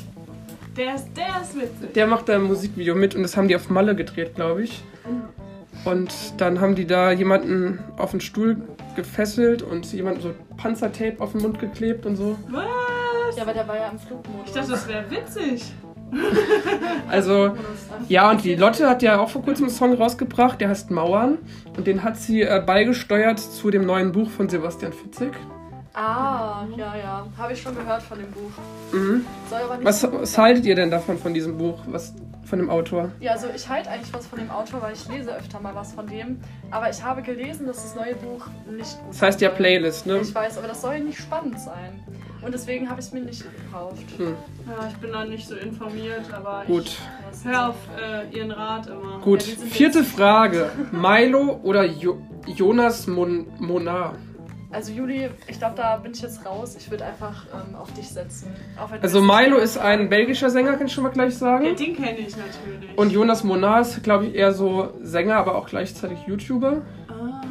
Der 0.78 0.96
ist, 0.96 1.08
der 1.18 1.42
ist 1.42 1.56
witzig. 1.56 1.94
Der 1.94 2.06
macht 2.06 2.30
da 2.30 2.36
ein 2.36 2.44
Musikvideo 2.44 2.96
mit 2.96 3.16
und 3.16 3.24
das 3.24 3.36
haben 3.36 3.48
die 3.48 3.56
auf 3.56 3.70
Malle 3.70 3.96
gedreht, 3.96 4.36
glaube 4.36 4.64
ich. 4.64 4.84
Und 5.84 6.14
dann 6.38 6.62
haben 6.62 6.76
die 6.76 6.86
da 6.86 7.12
jemanden 7.12 7.80
auf 7.98 8.12
den 8.12 8.22
Stuhl 8.22 8.58
gefesselt 8.96 9.64
und 9.64 9.92
jemanden 9.94 10.22
so 10.22 10.34
Panzertape 10.58 11.16
auf 11.20 11.32
den 11.32 11.42
Mund 11.42 11.60
geklebt 11.60 12.06
und 12.06 12.16
so. 12.16 12.38
Was? 12.50 13.36
Ja, 13.36 13.44
aber 13.44 13.54
der 13.54 13.68
war 13.68 13.78
ja 13.78 13.90
im 13.90 13.98
Flugmodus. 13.98 14.48
Ich 14.48 14.54
dachte, 14.54 14.72
das 14.72 14.88
wäre 14.88 15.10
witzig. 15.10 15.64
Also, 17.10 17.56
ja, 18.08 18.30
und 18.30 18.44
die 18.44 18.56
Lotte 18.56 18.90
hat 18.90 19.02
ja 19.02 19.20
auch 19.20 19.30
vor 19.30 19.42
kurzem 19.44 19.66
einen 19.66 19.74
Song 19.74 19.94
rausgebracht, 19.94 20.60
der 20.62 20.70
heißt 20.70 20.92
Mauern. 20.92 21.38
Und 21.76 21.88
den 21.88 22.04
hat 22.04 22.18
sie 22.18 22.42
äh, 22.42 22.62
beigesteuert 22.66 23.40
zu 23.40 23.70
dem 23.70 23.86
neuen 23.86 24.12
Buch 24.12 24.30
von 24.30 24.50
Sebastian 24.50 24.94
Fitzek. 24.94 25.34
Ah, 25.94 26.66
ja, 26.78 26.96
ja. 26.96 27.28
Habe 27.38 27.54
ich 27.54 27.62
schon 27.62 27.76
gehört 27.76 28.02
von 28.02 28.18
dem 28.18 28.32
Buch. 28.32 28.52
Mhm. 28.94 29.26
Soll 29.50 29.60
aber 29.62 29.76
nicht 29.78 29.86
Was, 29.86 30.02
so 30.02 30.10
gut 30.10 30.22
was 30.22 30.38
haltet 30.38 30.66
ihr 30.66 30.76
denn 30.76 30.90
davon, 30.90 31.18
von 31.18 31.34
diesem 31.34 31.58
Buch, 31.58 31.80
was, 31.88 32.14
von 32.46 32.60
dem 32.60 32.70
Autor? 32.70 33.12
Ja, 33.20 33.34
also 33.34 33.48
ich 33.54 33.68
halte 33.68 33.90
eigentlich 33.90 34.14
was 34.14 34.26
von 34.26 34.40
dem 34.40 34.50
Autor, 34.50 34.82
weil 34.82 34.94
ich 34.94 35.06
lese 35.10 35.36
öfter 35.36 35.60
mal 35.60 35.76
was 35.76 35.94
von 35.94 36.08
dem. 36.08 36.40
Aber 36.70 36.90
ich 36.90 37.04
habe 37.04 37.22
gelesen, 37.22 37.68
dass 37.68 37.84
das 37.84 37.96
neue 37.96 38.16
Buch 38.16 38.46
nicht 38.70 38.98
gut 39.00 39.10
Das 39.14 39.22
heißt 39.22 39.42
ja. 39.42 39.50
Playlist, 39.50 40.06
ne? 40.06 40.20
Ich 40.20 40.34
weiß, 40.34 40.58
aber 40.60 40.68
das 40.70 40.82
soll 40.82 41.00
nicht 41.02 41.20
spannend 41.20 41.60
sein. 41.60 42.00
Und 42.42 42.54
deswegen 42.54 42.90
habe 42.90 43.00
ich 43.00 43.08
es 43.08 43.14
mir 43.14 43.22
nicht 43.22 43.44
gekauft. 43.44 44.04
Hm, 44.18 44.36
Ja, 44.68 44.88
ich 44.88 44.96
bin 44.96 45.12
da 45.12 45.26
nicht 45.26 45.48
so 45.48 45.56
informiert, 45.56 46.26
aber 46.34 46.64
gut. 46.66 46.86
ich 47.34 47.46
höre 47.46 47.70
auf 47.70 47.76
äh, 48.02 48.36
ihren 48.36 48.52
Rat 48.52 48.88
immer. 48.88 49.20
Gut, 49.20 49.46
Ja, 49.46 49.66
vierte 49.66 50.04
Frage. 50.04 50.72
Milo 50.92 51.60
oder 51.64 51.84
jo 51.84 52.18
Jonas 52.48 53.06
Mon 53.08 53.46
Monar? 53.60 54.16
Also 54.74 54.92
Juli, 54.94 55.30
ich 55.48 55.58
glaube, 55.60 55.76
da 55.76 55.98
bin 55.98 56.14
ich 56.14 56.22
jetzt 56.22 56.46
raus. 56.46 56.76
Ich 56.78 56.90
würde 56.90 57.06
einfach 57.06 57.46
ähm, 57.54 57.76
auf 57.76 57.92
dich 57.94 58.08
setzen. 58.10 58.54
Du 58.78 59.02
Also 59.02 59.22
Milo 59.22 59.58
ist 59.58 59.78
ein 59.78 60.10
belgischer 60.10 60.50
Sänger, 60.50 60.78
kann 60.78 60.88
ich 60.88 60.94
schon 60.94 61.04
mal 61.04 61.10
gleich 61.12 61.34
Ja, 61.34 61.40
sagen. 61.40 61.76
den 61.76 61.96
kenne 61.96 62.18
ich 62.20 62.36
natürlich. 62.38 62.98
Und 62.98 63.12
Jonas 63.12 63.44
Monar 63.44 63.82
ist, 63.82 64.02
glaube 64.04 64.28
ich, 64.28 64.36
eher 64.36 64.54
so 64.54 64.94
Sänger, 65.02 65.36
aber 65.36 65.56
auch 65.56 65.68
gleichzeitig 65.68 66.20
YouTuber. 66.26 66.82
Ah, 67.10 67.42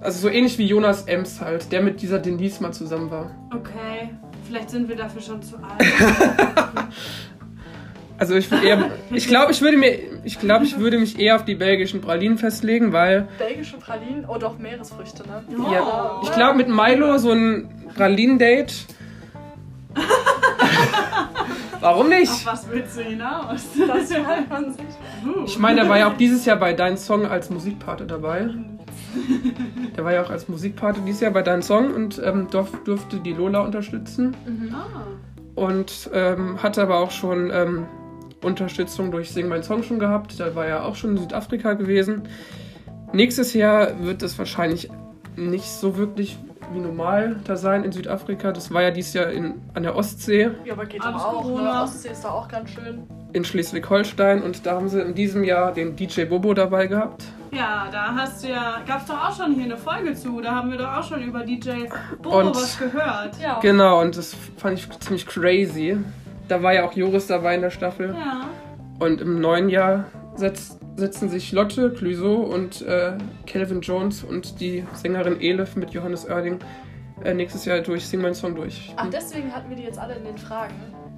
Also 0.00 0.20
so 0.20 0.28
ähnlich 0.28 0.56
wie 0.58 0.66
Jonas 0.66 1.02
Ems 1.06 1.40
halt, 1.42 1.70
der 1.70 1.82
mit 1.82 2.00
dieser 2.00 2.18
Denise 2.18 2.62
mal 2.62 2.72
zusammen 2.72 3.10
war. 3.10 3.30
okay. 3.54 4.10
Vielleicht 4.46 4.70
sind 4.70 4.88
wir 4.88 4.94
dafür 4.94 5.20
schon 5.20 5.42
zu 5.42 5.56
alt. 5.56 5.82
Also 8.18 8.34
ich 8.34 8.50
würde 8.50 8.66
eher, 8.66 8.90
ich 9.10 9.28
glaube, 9.28 9.52
ich 9.52 9.60
würde 9.60 9.76
mir, 9.76 9.98
ich 10.24 10.38
glaube, 10.38 10.64
ich 10.64 10.78
würde 10.78 10.98
mich 10.98 11.18
eher 11.18 11.36
auf 11.36 11.44
die 11.44 11.54
belgischen 11.54 12.00
Pralinen 12.00 12.38
festlegen, 12.38 12.92
weil 12.92 13.28
belgische 13.38 13.76
Pralinen, 13.76 14.24
oh 14.26 14.38
doch, 14.38 14.58
Meeresfrüchte, 14.58 15.22
ne? 15.26 15.44
Oh. 15.50 15.72
ja, 15.72 16.20
ich 16.22 16.32
glaube 16.32 16.56
mit 16.56 16.68
Milo 16.68 17.18
so 17.18 17.32
ein 17.32 17.68
Pralinen-Date. 17.94 18.86
Warum 21.80 22.08
nicht? 22.08 22.32
Auf 22.32 22.46
was 22.46 22.70
willst 22.70 22.96
du 22.96 23.02
hinaus? 23.02 23.64
Das 23.78 24.10
weiß 24.10 24.48
man 24.48 24.72
sich. 24.72 24.86
Uh. 25.24 25.44
Ich 25.44 25.58
meine, 25.58 25.82
der 25.82 25.90
war 25.90 25.98
ja 25.98 26.10
auch 26.10 26.16
dieses 26.16 26.44
Jahr 26.44 26.56
bei 26.56 26.72
Dein 26.72 26.96
Song 26.96 27.26
als 27.26 27.50
Musikpate 27.50 28.06
dabei. 28.06 28.48
Der 29.96 30.04
war 30.04 30.12
ja 30.12 30.22
auch 30.22 30.30
als 30.30 30.48
Musikpate 30.48 31.00
dieses 31.00 31.20
Jahr 31.20 31.30
bei 31.30 31.42
Dein 31.42 31.62
Song 31.62 31.94
und 31.94 32.20
ähm, 32.22 32.48
durf, 32.50 32.70
durfte 32.84 33.18
die 33.18 33.32
Lola 33.32 33.60
unterstützen. 33.60 34.36
Ah. 34.72 35.06
Und 35.54 36.10
ähm, 36.12 36.62
hatte 36.62 36.82
aber 36.82 36.98
auch 36.98 37.10
schon 37.10 37.50
ähm, 37.50 37.86
Unterstützung 38.46 39.10
durch 39.10 39.30
Sing 39.30 39.48
Mein 39.48 39.62
Song 39.62 39.82
schon 39.82 39.98
gehabt. 39.98 40.38
Da 40.40 40.54
war 40.54 40.64
er 40.66 40.84
auch 40.86 40.94
schon 40.94 41.10
in 41.10 41.18
Südafrika 41.18 41.74
gewesen. 41.74 42.22
Nächstes 43.12 43.52
Jahr 43.54 44.02
wird 44.04 44.22
es 44.22 44.38
wahrscheinlich 44.38 44.88
nicht 45.36 45.68
so 45.68 45.96
wirklich 45.96 46.38
wie 46.72 46.80
normal 46.80 47.36
da 47.44 47.56
sein 47.56 47.84
in 47.84 47.92
Südafrika. 47.92 48.50
Das 48.52 48.72
war 48.72 48.82
ja 48.82 48.90
dieses 48.90 49.14
Jahr 49.14 49.28
in, 49.30 49.54
an 49.74 49.82
der 49.84 49.94
Ostsee 49.94 50.50
Ja, 50.64 50.72
aber 50.72 50.86
geht 50.86 51.04
doch 51.04 51.14
auch, 51.14 51.42
Corona. 51.42 51.74
ne? 51.78 51.82
Ostsee 51.82 52.08
ist 52.10 52.24
da 52.24 52.30
auch 52.30 52.48
ganz 52.48 52.70
schön. 52.70 53.02
in 53.32 53.44
Schleswig-Holstein 53.44 54.42
und 54.42 54.64
da 54.66 54.72
haben 54.72 54.88
sie 54.88 55.00
in 55.00 55.14
diesem 55.14 55.44
Jahr 55.44 55.72
den 55.72 55.94
DJ 55.94 56.24
Bobo 56.24 56.54
dabei 56.54 56.86
gehabt. 56.88 57.24
Ja, 57.52 57.86
da 57.92 58.14
hast 58.16 58.42
du 58.42 58.48
ja, 58.48 58.80
gab's 58.86 59.06
doch 59.06 59.28
auch 59.28 59.36
schon 59.36 59.54
hier 59.54 59.64
eine 59.64 59.76
Folge 59.76 60.14
zu. 60.14 60.40
Da 60.40 60.54
haben 60.56 60.70
wir 60.72 60.78
doch 60.78 60.92
auch 60.96 61.04
schon 61.04 61.22
über 61.22 61.44
DJ 61.44 61.84
Bobo 62.20 62.40
Und- 62.40 62.56
was 62.56 62.78
gehört. 62.78 63.38
Ja. 63.40 63.60
Genau, 63.60 64.00
und 64.00 64.16
das 64.16 64.34
fand 64.56 64.78
ich 64.78 64.90
ziemlich 64.98 65.26
crazy. 65.26 65.98
Da 66.48 66.62
war 66.62 66.74
ja 66.74 66.84
auch 66.86 66.92
Joris 66.92 67.26
dabei 67.26 67.54
in 67.54 67.60
der 67.62 67.70
Staffel. 67.70 68.14
Ja. 68.14 68.48
Und 68.98 69.20
im 69.20 69.40
neuen 69.40 69.68
Jahr 69.68 70.04
setz, 70.36 70.78
setzen 70.96 71.28
sich 71.28 71.52
Lotte, 71.52 71.90
Clüso 71.92 72.34
und 72.36 72.82
äh, 72.82 73.12
Calvin 73.46 73.80
Jones 73.80 74.22
und 74.22 74.60
die 74.60 74.84
Sängerin 74.94 75.40
Elif 75.40 75.76
mit 75.76 75.90
Johannes 75.90 76.28
Oerding 76.28 76.58
äh, 77.24 77.34
nächstes 77.34 77.64
Jahr 77.64 77.80
durch 77.80 78.06
Sing 78.06 78.20
mein 78.22 78.34
Song 78.34 78.54
durch. 78.54 78.92
Ach, 78.96 79.08
deswegen 79.12 79.52
hatten 79.54 79.68
wir 79.68 79.76
die 79.76 79.82
jetzt 79.84 79.98
alle 79.98 80.14
in 80.14 80.24
den 80.24 80.38
Fragen. 80.38 80.74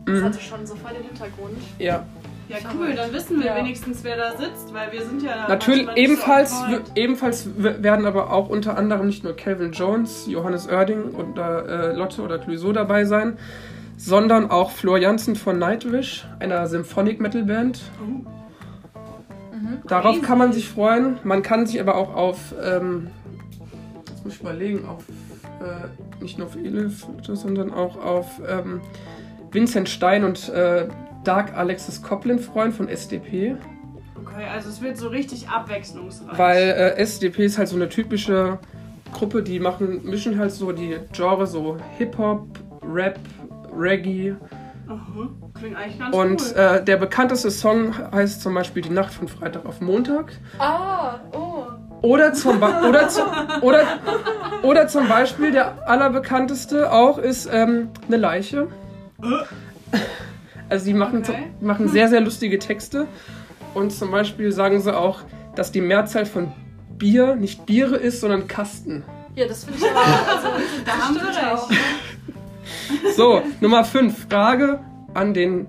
Mhm. 0.06 0.14
Das 0.14 0.22
hatte 0.24 0.40
schon 0.40 0.66
so 0.66 0.74
voll 0.76 0.92
den 0.94 1.04
Hintergrund. 1.04 1.58
Ja, 1.78 2.04
Ja, 2.48 2.56
cool, 2.74 2.94
dann 2.94 3.12
wissen 3.12 3.38
wir 3.40 3.46
Ja. 3.48 3.56
wenigstens, 3.56 4.02
wer 4.04 4.16
da 4.16 4.30
sitzt, 4.36 4.72
weil 4.72 4.90
wir 4.90 5.02
sind 5.02 5.22
ja 5.22 5.46
natürlich 5.48 5.86
ebenfalls, 5.96 6.50
so 6.58 6.78
ebenfalls 6.94 7.46
werden 7.58 8.06
aber 8.06 8.32
auch 8.32 8.48
unter 8.48 8.78
anderem 8.78 9.06
nicht 9.06 9.22
nur 9.22 9.36
Calvin 9.36 9.72
Jones, 9.72 10.26
Johannes 10.26 10.66
Oerding 10.66 11.10
und 11.10 11.36
äh, 11.36 11.92
Lotte 11.92 12.22
oder 12.22 12.38
Clüso 12.38 12.72
dabei 12.72 13.04
sein, 13.04 13.36
sondern 13.98 14.50
auch 14.50 14.70
Flor 14.70 14.98
Jansen 14.98 15.36
von 15.36 15.58
Nightwish, 15.58 16.26
einer 16.38 16.66
Symphonic 16.66 17.20
Metal 17.20 17.42
Band. 17.42 17.82
Oh. 18.00 18.26
Darauf 19.86 20.14
Crazy. 20.14 20.26
kann 20.26 20.38
man 20.38 20.52
sich 20.52 20.68
freuen. 20.68 21.18
Man 21.24 21.42
kann 21.42 21.66
sich 21.66 21.80
aber 21.80 21.96
auch 21.96 22.14
auf, 22.14 22.54
ähm, 22.62 23.08
jetzt 24.08 24.24
muss 24.24 24.34
ich 24.34 24.40
überlegen, 24.40 24.86
auf 24.86 25.04
äh, 25.60 26.22
nicht 26.22 26.38
nur 26.38 26.46
auf 26.46 26.56
Elif, 26.56 27.06
sondern 27.22 27.72
auch 27.72 27.96
auf 28.02 28.40
ähm, 28.48 28.80
Vincent 29.50 29.88
Stein 29.88 30.24
und 30.24 30.48
äh, 30.48 30.88
Dark 31.24 31.56
Alexis 31.56 32.02
Coplin 32.02 32.38
freuen 32.38 32.72
von 32.72 32.88
SDP. 32.88 33.56
Okay, 34.14 34.46
also 34.52 34.68
es 34.68 34.80
wird 34.80 34.96
so 34.96 35.08
richtig 35.08 35.48
abwechslungsreich. 35.48 36.38
Weil 36.38 36.62
äh, 36.96 36.96
SDP 36.96 37.46
ist 37.46 37.58
halt 37.58 37.68
so 37.68 37.76
eine 37.76 37.88
typische 37.88 38.58
Gruppe, 39.12 39.42
die 39.42 39.58
machen, 39.58 40.04
mischen 40.04 40.38
halt 40.38 40.52
so 40.52 40.70
die 40.72 40.96
Genre 41.12 41.46
so 41.46 41.76
Hip-Hop, 41.96 42.46
Rap, 42.82 43.18
Reggae. 43.76 44.36
Aha, 44.88 45.28
klingt 45.54 45.76
eigentlich 45.76 45.98
ganz 45.98 46.16
Und 46.16 46.40
cool. 46.56 46.60
äh, 46.60 46.84
der 46.84 46.96
bekannteste 46.96 47.50
Song 47.50 47.92
heißt 48.12 48.40
zum 48.40 48.54
Beispiel 48.54 48.82
Die 48.82 48.90
Nacht 48.90 49.12
von 49.12 49.28
Freitag 49.28 49.66
auf 49.66 49.80
Montag. 49.80 50.32
Ah, 50.58 51.16
oh. 51.32 51.64
Oder 52.00 52.32
zum, 52.32 52.60
Be 52.60 52.66
oder, 52.88 53.08
zu, 53.08 53.22
oder, 53.60 53.82
oder 54.62 54.86
zum 54.86 55.08
Beispiel 55.08 55.50
der 55.50 55.88
allerbekannteste 55.88 56.92
auch 56.92 57.18
ist 57.18 57.48
ähm, 57.52 57.90
eine 58.06 58.16
Leiche. 58.18 58.68
Also 60.68 60.84
die 60.86 60.94
machen, 60.94 61.18
Okay. 61.26 61.50
machen 61.60 61.88
sehr, 61.88 62.08
sehr 62.08 62.20
lustige 62.20 62.58
Texte. 62.58 63.06
Und 63.74 63.90
zum 63.92 64.10
Beispiel 64.10 64.52
sagen 64.52 64.80
sie 64.80 64.96
auch, 64.96 65.20
dass 65.56 65.72
die 65.72 65.80
Mehrzahl 65.80 66.24
von 66.26 66.52
Bier 66.96 67.34
nicht 67.36 67.66
Biere 67.66 67.96
ist, 67.96 68.20
sondern 68.20 68.46
Kasten. 68.48 69.02
Ja, 69.34 69.46
das 69.46 69.64
finde 69.64 69.78
ich 69.80 69.90
aber. 69.90 70.00
Also, 70.00 70.48
Da 70.84 70.92
haben 70.92 71.14
sie 71.14 71.20
stimmt 71.20 71.36
recht. 71.36 71.80
So, 73.16 73.42
Nummer 73.60 73.84
5. 73.84 74.26
Frage 74.28 74.80
an 75.14 75.34
den 75.34 75.66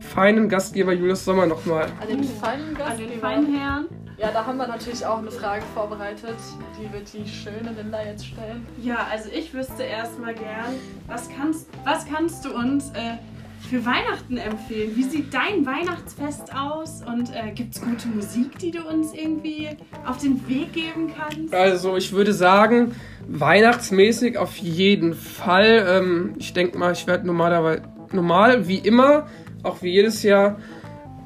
feinen 0.00 0.48
Gastgeber 0.48 0.92
Julius 0.92 1.24
Sommer 1.24 1.46
nochmal. 1.46 1.86
An 2.00 2.08
den 2.08 2.24
feinen 2.24 2.62
An 2.68 2.74
den 2.74 2.76
Gastgeber. 2.78 3.20
feinen 3.20 3.54
Herren. 3.54 3.86
Ja, 4.18 4.30
da 4.32 4.46
haben 4.46 4.56
wir 4.56 4.66
natürlich 4.66 5.04
auch 5.04 5.18
eine 5.18 5.30
Frage 5.30 5.62
vorbereitet. 5.74 6.36
Die 6.80 6.90
wird 6.90 7.12
die 7.12 7.28
schöne 7.28 7.70
Linda 7.76 8.02
jetzt 8.02 8.26
stellen. 8.26 8.66
Ja, 8.82 9.06
also 9.10 9.28
ich 9.30 9.52
wüsste 9.52 9.82
erstmal 9.82 10.34
gern, 10.34 10.74
was 11.06 11.28
kannst, 11.28 11.68
was 11.84 12.06
kannst 12.06 12.44
du 12.46 12.54
uns 12.54 12.90
äh, 12.90 13.18
für 13.66 13.84
Weihnachten 13.84 14.36
empfehlen? 14.36 14.92
Wie 14.94 15.02
sieht 15.02 15.34
dein 15.34 15.66
Weihnachtsfest 15.66 16.54
aus? 16.54 17.02
Und 17.06 17.34
äh, 17.34 17.52
gibt 17.52 17.74
es 17.74 17.80
gute 17.80 18.08
Musik, 18.08 18.58
die 18.58 18.70
du 18.70 18.86
uns 18.86 19.12
irgendwie 19.12 19.68
auf 20.04 20.18
den 20.18 20.46
Weg 20.48 20.72
geben 20.72 21.12
kannst? 21.16 21.52
Also 21.52 21.96
ich 21.96 22.12
würde 22.12 22.32
sagen, 22.32 22.94
weihnachtsmäßig 23.28 24.38
auf 24.38 24.56
jeden 24.56 25.14
Fall. 25.14 25.84
Ähm, 25.88 26.34
ich 26.38 26.52
denke 26.52 26.78
mal, 26.78 26.92
ich 26.92 27.06
werde 27.06 27.26
normalerweise 27.26 27.82
normal 28.12 28.68
wie 28.68 28.78
immer, 28.78 29.26
auch 29.62 29.82
wie 29.82 29.90
jedes 29.90 30.22
Jahr, 30.22 30.58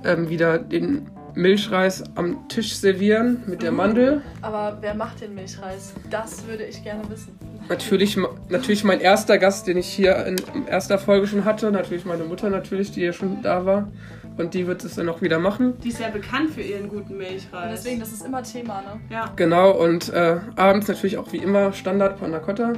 ähm, 0.04 0.28
wieder 0.28 0.58
den 0.58 1.10
Milchreis 1.34 2.02
am 2.14 2.48
Tisch 2.48 2.74
servieren 2.74 3.42
mit 3.46 3.62
der 3.62 3.72
Mandel. 3.72 4.22
Aber 4.42 4.78
wer 4.80 4.94
macht 4.94 5.20
den 5.20 5.34
Milchreis? 5.34 5.94
Das 6.10 6.46
würde 6.46 6.64
ich 6.64 6.82
gerne 6.82 7.08
wissen. 7.08 7.38
Natürlich, 7.70 8.18
natürlich 8.48 8.82
mein 8.82 9.00
erster 9.00 9.38
Gast, 9.38 9.68
den 9.68 9.76
ich 9.76 9.86
hier 9.86 10.26
in, 10.26 10.36
in 10.54 10.66
erster 10.66 10.98
Folge 10.98 11.28
schon 11.28 11.44
hatte. 11.44 11.70
Natürlich 11.70 12.04
meine 12.04 12.24
Mutter 12.24 12.50
natürlich, 12.50 12.90
die 12.90 13.02
ja 13.02 13.12
schon 13.12 13.42
da 13.42 13.64
war. 13.64 13.88
Und 14.36 14.54
die 14.54 14.66
wird 14.66 14.82
es 14.82 14.96
dann 14.96 15.08
auch 15.08 15.22
wieder 15.22 15.38
machen. 15.38 15.74
Die 15.84 15.90
ist 15.90 16.00
ja 16.00 16.08
bekannt 16.08 16.50
für 16.50 16.62
ihren 16.62 16.88
guten 16.88 17.12
Und 17.12 17.18
Milchreis. 17.18 17.70
deswegen, 17.70 18.00
das 18.00 18.12
ist 18.12 18.26
immer 18.26 18.42
Thema, 18.42 18.82
ne? 18.82 19.00
Ja. 19.08 19.32
Genau, 19.36 19.70
und 19.70 20.12
äh, 20.12 20.38
abends 20.56 20.88
natürlich 20.88 21.16
auch 21.16 21.32
wie 21.32 21.36
immer 21.36 21.72
Standard 21.72 22.18
Panna 22.18 22.40
Cotta. 22.40 22.72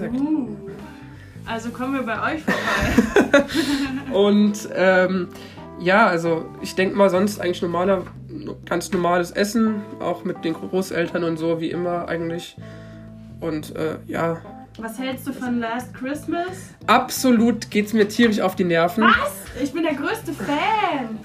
Uh. 0.00 0.48
Also 1.44 1.70
kommen 1.70 1.94
wir 1.94 2.02
bei 2.02 2.34
euch 2.34 2.42
vorbei. 2.42 3.44
Und 4.12 4.68
ähm, 4.74 5.28
ja, 5.80 6.06
also 6.06 6.46
ich 6.60 6.74
denke 6.74 6.94
mal, 6.94 7.10
sonst 7.10 7.40
eigentlich 7.40 7.62
normaler, 7.62 8.04
ganz 8.66 8.92
normales 8.92 9.30
Essen, 9.32 9.82
auch 9.98 10.24
mit 10.24 10.44
den 10.44 10.54
Großeltern 10.54 11.24
und 11.24 11.38
so, 11.38 11.60
wie 11.60 11.70
immer 11.70 12.06
eigentlich. 12.06 12.56
Und 13.40 13.74
äh, 13.76 13.96
ja, 14.06 14.40
Was 14.78 14.98
hältst 14.98 15.26
du 15.26 15.32
von 15.32 15.60
Last 15.60 15.94
Christmas? 15.94 16.48
absolut 16.86 17.70
geht's 17.70 17.92
mir 17.92 18.08
tierisch 18.08 18.40
auf 18.40 18.56
die 18.56 18.64
Nerven. 18.64 19.04
Was? 19.04 19.62
Ich 19.62 19.72
bin 19.72 19.82
der 19.82 19.94
größte 19.94 20.32
Fan. 20.32 21.18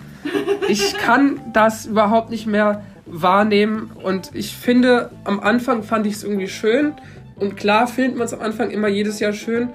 Ich 0.67 0.93
kann 0.97 1.41
das 1.53 1.85
überhaupt 1.85 2.29
nicht 2.29 2.47
mehr 2.47 2.83
wahrnehmen 3.05 3.91
und 4.01 4.31
ich 4.33 4.55
finde, 4.55 5.11
am 5.25 5.39
Anfang 5.39 5.83
fand 5.83 6.07
ich 6.07 6.13
es 6.13 6.23
irgendwie 6.23 6.47
schön 6.47 6.93
und 7.35 7.57
klar 7.57 7.87
findet 7.87 8.17
man 8.17 8.25
es 8.25 8.33
am 8.33 8.39
Anfang 8.41 8.71
immer 8.71 8.87
jedes 8.87 9.19
Jahr 9.19 9.33
schön, 9.33 9.69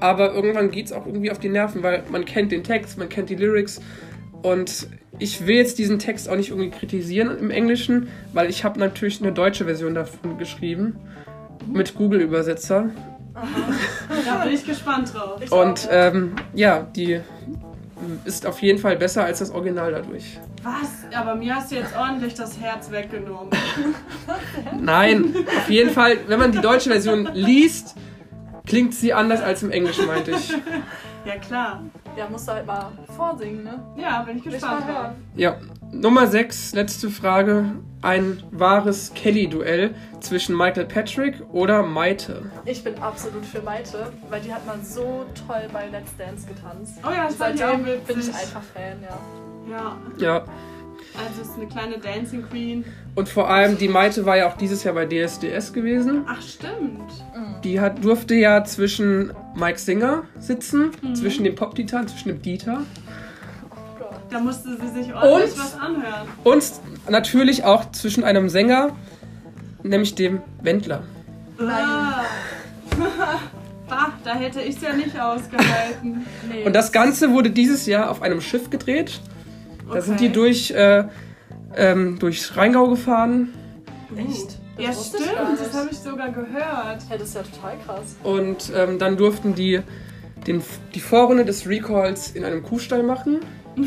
aber 0.00 0.34
irgendwann 0.34 0.70
geht 0.72 0.86
es 0.86 0.92
auch 0.92 1.06
irgendwie 1.06 1.30
auf 1.30 1.38
die 1.38 1.48
Nerven, 1.48 1.82
weil 1.84 2.02
man 2.10 2.24
kennt 2.24 2.50
den 2.50 2.64
Text, 2.64 2.98
man 2.98 3.08
kennt 3.08 3.30
die 3.30 3.36
Lyrics 3.36 3.80
und 4.42 4.88
ich 5.20 5.46
will 5.46 5.56
jetzt 5.56 5.78
diesen 5.78 6.00
Text 6.00 6.28
auch 6.28 6.36
nicht 6.36 6.50
irgendwie 6.50 6.70
kritisieren 6.70 7.38
im 7.38 7.50
Englischen, 7.50 8.08
weil 8.32 8.50
ich 8.50 8.64
habe 8.64 8.80
natürlich 8.80 9.22
eine 9.22 9.30
deutsche 9.30 9.64
Version 9.66 9.94
davon 9.94 10.38
geschrieben 10.38 10.96
mit 11.66 11.94
Google-Übersetzer 11.94 12.90
Da 13.34 14.44
bin 14.44 14.52
ich 14.52 14.64
gespannt 14.64 15.14
drauf. 15.14 15.40
Ich 15.42 15.50
und 15.50 15.88
ähm, 15.90 16.36
ja, 16.54 16.80
die 16.80 17.20
ist 18.24 18.46
auf 18.46 18.60
jeden 18.60 18.78
Fall 18.78 18.96
besser 18.96 19.24
als 19.24 19.38
das 19.38 19.50
Original 19.50 19.92
dadurch. 19.92 20.38
Was? 20.62 21.16
Aber 21.16 21.34
mir 21.34 21.56
hast 21.56 21.70
du 21.70 21.76
jetzt 21.76 21.96
ordentlich 21.96 22.34
das 22.34 22.58
Herz 22.60 22.90
weggenommen. 22.90 23.50
Nein, 24.80 25.34
auf 25.56 25.70
jeden 25.70 25.90
Fall, 25.90 26.18
wenn 26.26 26.38
man 26.38 26.52
die 26.52 26.60
deutsche 26.60 26.90
Version 26.90 27.28
liest, 27.32 27.94
klingt 28.66 28.94
sie 28.94 29.12
anders 29.12 29.40
als 29.40 29.62
im 29.62 29.70
Englischen, 29.70 30.06
meinte 30.06 30.32
ich. 30.32 30.52
Ja, 31.24 31.36
klar. 31.36 31.82
Ja, 32.16 32.28
musst 32.28 32.46
du 32.46 32.52
halt 32.52 32.66
mal 32.66 32.92
vorsingen, 33.16 33.64
ne? 33.64 33.82
Ja, 33.96 34.22
bin 34.22 34.36
ich 34.38 34.44
gespannt 34.44 34.82
drauf. 34.82 34.94
hören. 34.96 35.14
Ja, 35.34 35.56
Nummer 35.92 36.26
6, 36.26 36.74
letzte 36.74 37.08
Frage. 37.10 37.72
Ein 38.02 38.42
wahres 38.50 39.12
Kelly-Duell 39.14 39.94
zwischen 40.20 40.56
Michael 40.56 40.86
Patrick 40.86 41.40
oder 41.52 41.82
Maite. 41.82 42.50
Ich 42.64 42.82
bin 42.82 42.98
absolut 43.00 43.46
für 43.46 43.62
Maite, 43.62 44.12
weil 44.28 44.40
die 44.40 44.52
hat 44.52 44.66
man 44.66 44.84
so 44.84 45.24
toll 45.46 45.62
bei 45.72 45.88
Let's 45.88 46.16
Dance 46.18 46.46
getanzt. 46.46 46.94
Oh 47.06 47.10
ja, 47.10 47.26
das 47.26 47.38
Seitdem 47.38 47.86
witzig. 47.86 48.06
bin 48.06 48.20
ich 48.20 48.28
einfach 48.34 48.62
Fan, 48.62 48.98
ja. 49.02 49.18
Ja, 49.70 49.96
Ja, 50.18 50.44
also 51.18 51.42
es 51.42 51.48
ist 51.48 51.56
eine 51.56 51.66
kleine 51.66 51.98
Dancing 51.98 52.42
Queen. 52.48 52.84
und 53.14 53.28
vor 53.28 53.48
allem 53.50 53.76
die 53.78 53.88
Maite 53.88 54.24
war 54.24 54.36
ja 54.36 54.48
auch 54.48 54.56
dieses 54.56 54.84
Jahr 54.84 54.94
bei 54.94 55.06
DSDS 55.06 55.72
gewesen. 55.72 56.24
Ach, 56.26 56.40
stimmt. 56.40 57.10
Die 57.64 57.80
hat, 57.80 58.02
durfte 58.04 58.34
ja 58.34 58.64
zwischen 58.64 59.32
Mike 59.54 59.78
Singer 59.78 60.24
sitzen, 60.38 60.90
zwischen 61.14 61.44
dem 61.44 61.54
Pop-Titan, 61.54 62.08
zwischen 62.08 62.28
dem 62.28 62.42
Dieter. 62.42 62.82
Da 64.30 64.40
musste 64.40 64.70
sie 64.80 65.02
sich 65.02 65.14
ordentlich 65.14 65.52
Und? 65.52 65.58
was 65.58 65.78
anhören. 65.78 66.28
Und 66.42 66.64
natürlich 67.10 67.64
auch 67.64 67.90
zwischen 67.92 68.24
einem 68.24 68.48
Sänger, 68.48 68.96
nämlich 69.82 70.14
dem 70.14 70.40
Wendler. 70.62 71.02
Ah. 71.60 72.22
bah, 73.88 74.12
da 74.24 74.34
hätte 74.34 74.62
ich 74.62 74.76
es 74.76 74.82
ja 74.82 74.94
nicht 74.94 75.18
ausgehalten. 75.20 76.26
Nee. 76.50 76.64
Und 76.64 76.72
das 76.72 76.92
Ganze 76.92 77.30
wurde 77.32 77.50
dieses 77.50 77.86
Jahr 77.86 78.10
auf 78.10 78.22
einem 78.22 78.40
Schiff 78.40 78.70
gedreht. 78.70 79.20
Da 79.90 80.00
sind 80.00 80.20
die 80.20 80.26
Okay. 80.26 80.34
durch, 80.34 80.70
äh, 80.72 81.04
ähm, 81.76 82.18
durch 82.18 82.56
Rheingau 82.56 82.88
gefahren 82.88 83.48
Echt? 84.16 84.58
Das 84.76 84.84
Ja, 84.84 84.92
stimmt, 84.92 85.60
das 85.60 85.74
habe 85.74 85.88
ich 85.90 85.98
sogar 85.98 86.30
gehört. 86.30 87.02
Ja, 87.10 87.16
das 87.16 87.22
ist 87.28 87.34
ja 87.34 87.42
total 87.42 87.76
krass. 87.84 88.16
und 88.22 88.72
ähm, 88.74 88.98
dann 88.98 89.16
durften 89.16 89.54
die 89.54 89.80
den, 90.46 90.62
die 90.94 91.00
Vorrunde 91.00 91.44
des 91.44 91.66
Recalls 91.68 92.30
in 92.32 92.44
einem 92.44 92.62
Kuhstall 92.62 93.02
machen. 93.02 93.40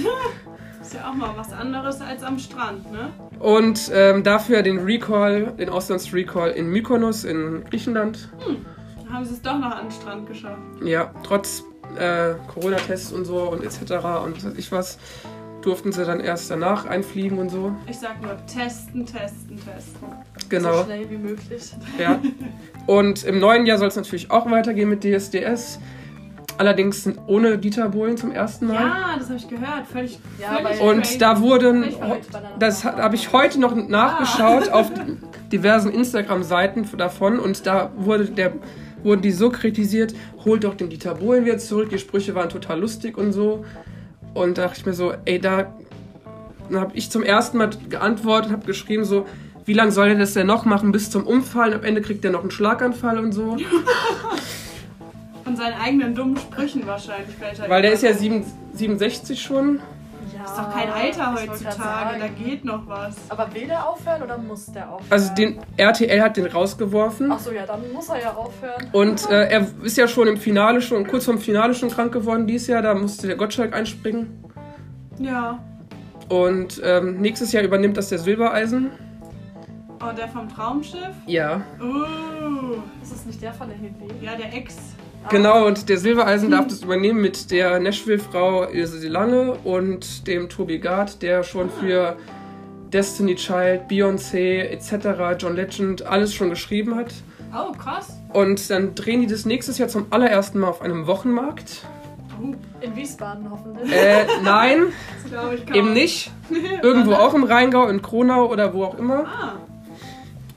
Ist 0.82 0.94
ja 0.94 1.10
auch 1.10 1.16
mal 1.16 1.32
was 1.36 1.52
anderes 1.52 2.00
als 2.00 2.22
am 2.24 2.38
Strand, 2.38 2.92
ne? 2.92 3.10
Und 3.40 3.90
ähm, 3.92 4.24
dafür 4.24 4.62
den 4.62 4.78
Recall, 4.80 5.54
den 5.58 5.68
Auslands-Recall 5.70 6.52
in 6.52 6.68
Mykonos 6.70 7.24
in 7.24 7.64
Griechenland. 7.68 8.30
Da 9.08 9.14
haben 9.14 9.26
sie 9.26 9.34
es 9.34 9.42
doch 9.42 9.58
noch 9.58 9.72
an 9.72 9.88
den 9.88 9.92
Strand 9.92 10.28
geschafft. 10.28 10.62
Ja, 10.84 11.12
trotz 11.24 11.64
äh, 11.98 12.36
Corona-Tests 12.54 13.12
und 13.14 13.26
so 13.26 13.50
und 13.50 13.64
etc. 13.64 13.80
und 14.24 14.38
was 14.38 14.46
weiß 14.46 14.54
ich 14.58 14.72
was, 14.72 15.00
durften 15.66 15.92
sie 15.92 16.06
dann 16.06 16.20
erst 16.20 16.52
danach 16.52 16.86
einfliegen 16.86 17.38
und 17.40 17.50
so. 17.50 17.74
Ich 17.90 17.98
sag 17.98 18.22
nur 18.22 18.38
testen, 18.46 19.06
testen, 19.06 19.58
testen. 19.58 20.08
Genau. 20.50 20.78
So 20.80 20.84
schnell 20.86 21.10
wie 21.10 21.18
möglich. 21.18 21.74
Ja. 22.00 22.20
Und 22.88 23.24
im 23.24 23.40
neuen 23.40 23.66
Jahr 23.66 23.78
soll 23.78 23.88
es 23.88 23.96
natürlich 23.96 24.30
auch 24.32 24.50
weitergehen 24.50 24.90
mit 24.90 25.04
DSDS. 25.04 25.80
allerdings 26.58 27.10
ohne 27.28 27.58
Dieter 27.58 27.90
Bohlen 27.90 28.16
zum 28.18 28.32
ersten 28.32 28.68
Mal. 28.68 28.76
Ja, 28.76 29.16
das 29.18 29.28
habe 29.28 29.38
ich 29.38 29.48
gehört. 29.48 29.88
Völlig. 29.92 30.20
Ja, 30.40 30.58
völlig 30.62 30.82
Und 30.82 31.02
crazy. 31.02 31.18
da 31.18 31.42
wurden, 31.42 31.86
das 32.60 32.84
habe 32.84 33.16
ich 33.16 33.34
heute 33.34 33.60
noch 33.60 33.76
nachgeschaut 33.76 34.70
auf 34.70 34.92
diversen 35.52 35.92
Instagram-Seiten 35.92 36.86
davon 36.98 37.40
und 37.40 37.66
da 37.66 37.92
wurde 37.98 38.26
der, 38.26 38.54
wurden 39.04 39.22
die 39.22 39.32
so 39.32 39.50
kritisiert, 39.50 40.14
holt 40.46 40.64
doch 40.64 40.76
den 40.76 40.90
Dieter 40.90 41.16
Bohlen 41.16 41.46
wieder 41.46 41.58
zurück, 41.58 41.90
die 41.90 42.00
Sprüche 42.00 42.36
waren 42.36 42.50
total 42.50 42.80
lustig 42.80 43.18
und 43.18 43.32
so. 43.34 43.66
Und 44.36 44.58
da 44.60 44.64
dachte 44.64 44.80
ich 44.82 44.86
mir 44.86 44.94
so, 44.94 45.14
ey, 45.26 45.40
da 45.40 45.74
habe 46.74 46.92
ich 46.94 47.10
zum 47.10 47.24
ersten 47.24 47.58
Mal 47.58 47.70
geantwortet, 47.90 48.52
habe 48.52 48.66
geschrieben 48.66 49.06
so, 49.06 49.26
wie 49.66 49.74
lange 49.74 49.92
soll 49.92 50.10
er 50.10 50.16
das 50.16 50.34
denn 50.34 50.46
noch 50.46 50.66
machen 50.66 50.92
bis 50.92 51.10
zum 51.10 51.26
Umfallen? 51.26 51.74
Am 51.74 51.84
Ende 51.84 52.02
kriegt 52.02 52.24
er 52.26 52.32
noch 52.32 52.42
einen 52.42 52.52
Schlaganfall 52.52 53.18
und 53.18 53.32
so. 53.32 53.58
Von 55.44 55.56
seinen 55.56 55.74
eigenen 55.80 56.14
dummen 56.14 56.38
Sprüchen 56.38 56.86
wahrscheinlich 56.86 57.36
Weil 57.68 57.82
der 57.82 57.94
ist 57.94 58.04
ja 58.04 58.10
immer. 58.12 58.20
sieben- 58.20 58.46
67 58.74 59.42
schon. 59.42 59.80
Ja, 60.46 60.52
Ist 60.52 60.60
doch 60.60 60.74
kein 60.74 60.90
Alter 60.90 61.34
ich 61.34 61.50
wollte 61.50 61.66
heutzutage, 61.66 62.20
da 62.20 62.28
geht 62.28 62.66
noch 62.66 62.88
was. 62.88 63.16
Aber 63.30 63.54
will 63.54 63.68
der 63.68 63.88
aufhören 63.88 64.22
oder 64.24 64.38
muss 64.38 64.68
der 64.68 64.92
aufhören? 64.92 65.12
Also 65.12 65.34
den 65.34 65.60
RTL 65.78 66.22
hat 66.22 66.38
den 66.38 66.46
rausgeworfen. 66.46 67.32
Achso, 67.32 67.52
ja, 67.52 67.66
dann 67.66 67.92
muss 67.92 68.10
er 68.10 68.22
ja 68.22 68.34
aufhören. 68.34 68.88
Und 68.92 69.30
äh, 69.30 69.50
er 69.50 69.68
ist 69.84 69.98
ja 69.98 70.08
schon 70.08 70.28
im 70.28 70.38
Finale 70.38 70.82
schon, 70.82 71.08
kurz 71.08 71.26
vorm 71.26 71.40
Finale 71.40 71.74
schon 71.74 71.90
krank 71.90 72.14
geworden 72.14 72.46
dieses 72.46 72.68
Jahr, 72.68 72.82
da 72.82 72.94
musste 72.94 73.28
der 73.28 73.36
Gottschalk 73.36 73.74
einspringen. 73.74 74.44
Ja. 75.18 75.60
Und 76.30 76.82
ähm, 76.84 77.22
nächstes 77.22 77.52
Jahr 77.52 77.64
übernimmt 77.64 77.98
das 77.98 78.10
der 78.10 78.20
Silbereisen. 78.20 78.92
Oh, 80.02 80.14
der 80.16 80.28
vom 80.28 80.48
Traumschiff? 80.50 81.16
Ja. 81.26 81.62
Uh, 81.82 82.76
Ist 83.02 83.14
das 83.14 83.26
nicht 83.26 83.42
der 83.42 83.54
von 83.54 83.68
der 83.70 83.78
Helene? 83.78 84.14
ja, 84.22 84.36
der 84.36 84.54
Ex. 84.54 84.76
Genau, 85.30 85.66
und 85.66 85.90
der 85.90 85.98
Silbereisen 85.98 86.52
darf 86.52 86.68
das 86.68 86.82
übernehmen 86.84 87.22
mit 87.22 87.50
der 87.52 87.80
Nashville-Frau 87.80 88.70
Ilse 88.70 89.08
Lange 89.08 89.54
und 89.64 90.28
dem 90.28 90.50
Tobi 90.50 90.78
Gard, 90.80 91.22
der 91.22 91.44
schon 91.44 91.70
für 91.70 92.16
Destiny 92.94 93.36
Child, 93.36 93.82
Beyoncé 93.90 94.60
etc., 94.70 95.36
John 95.42 95.56
Legend 95.56 96.06
alles 96.06 96.34
schon 96.34 96.50
geschrieben 96.52 96.96
hat. 96.96 97.14
Oh, 97.54 97.72
krass. 97.72 98.14
Und 98.34 98.70
dann 98.70 98.96
drehen 98.96 99.22
die 99.22 99.28
das 99.28 99.46
nächstes 99.46 99.78
Jahr 99.78 99.88
zum 99.90 100.06
allerersten 100.12 100.60
Mal 100.60 100.68
auf 100.68 100.82
einem 100.82 101.08
Wochenmarkt. 101.08 101.82
Oh, 102.42 102.54
In 102.82 102.96
Wiesbaden 102.96 103.50
hoffentlich. 103.50 103.92
Äh, 103.92 104.26
nein, 104.44 104.88
das 105.24 105.32
glaube 105.32 105.56
ich 105.56 105.66
kaum. 105.66 105.76
eben 105.76 105.94
nicht. 105.94 106.32
Irgendwo 106.84 107.14
auch 107.14 107.34
im 107.34 107.44
Rheingau, 107.44 107.88
in 107.88 108.02
Kronau 108.02 108.46
oder 108.52 108.74
wo 108.74 108.84
auch 108.84 108.98
immer. 109.00 109.26
Ah, 109.26 109.54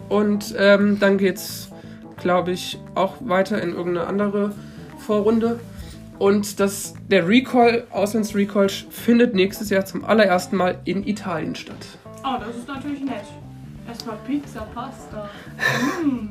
Und 0.08 0.54
ähm, 0.58 0.98
dann 1.00 1.18
geht's, 1.18 1.67
glaube 2.20 2.52
ich, 2.52 2.78
auch 2.94 3.14
weiter 3.20 3.60
in 3.62 3.70
irgendeine 3.74 4.06
andere 4.06 4.52
Vorrunde. 4.98 5.60
Und 6.18 6.58
das, 6.58 6.94
der 7.08 7.28
Recall, 7.28 7.86
Auslands-Recall, 7.90 8.68
findet 8.68 9.34
nächstes 9.34 9.70
Jahr 9.70 9.84
zum 9.84 10.04
allerersten 10.04 10.56
Mal 10.56 10.78
in 10.84 11.06
Italien 11.06 11.54
statt. 11.54 11.76
oh, 12.24 12.36
das 12.40 12.56
ist 12.56 12.66
natürlich 12.68 13.00
nett. 13.02 13.24
Erstmal 13.86 14.16
Pizza, 14.26 14.66
Pasta. 14.74 15.30
Mm, 16.04 16.30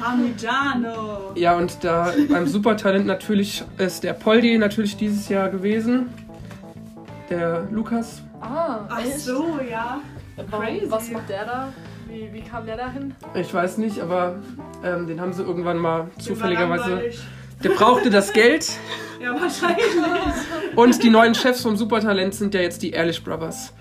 Parmigiano. 0.00 1.32
Ja, 1.36 1.56
und 1.56 1.84
da 1.84 2.12
beim 2.28 2.46
Supertalent 2.48 3.06
natürlich 3.06 3.62
ist 3.76 4.02
der 4.02 4.14
Poldi 4.14 4.58
natürlich 4.58 4.96
dieses 4.96 5.28
Jahr 5.28 5.48
gewesen. 5.48 6.08
Der 7.30 7.68
Lukas. 7.70 8.22
Ah, 8.40 8.80
Ach 8.88 9.04
so, 9.16 9.58
ja. 9.68 10.00
Crazy. 10.50 10.86
was 10.88 11.10
macht 11.10 11.28
der 11.28 11.44
da? 11.44 11.72
Wie, 12.08 12.32
wie 12.32 12.40
kam 12.42 12.64
der 12.66 12.76
da 12.76 12.90
hin? 12.90 13.14
Ich 13.34 13.52
weiß 13.52 13.78
nicht, 13.78 14.00
aber 14.00 14.36
ähm, 14.82 15.06
den 15.06 15.20
haben 15.20 15.32
sie 15.32 15.42
irgendwann 15.42 15.76
mal 15.78 16.08
zufälligerweise. 16.18 17.02
Der 17.62 17.70
brauchte 17.70 18.10
das 18.10 18.32
Geld. 18.32 18.70
Ja, 19.20 19.32
wahrscheinlich. 19.32 19.84
Und 20.76 21.02
die 21.02 21.10
neuen 21.10 21.34
Chefs 21.34 21.62
vom 21.62 21.76
Supertalent 21.76 22.32
sind 22.36 22.54
ja 22.54 22.60
jetzt 22.60 22.80
die 22.84 22.90
Ehrlich 22.92 23.24
Brothers. 23.24 23.74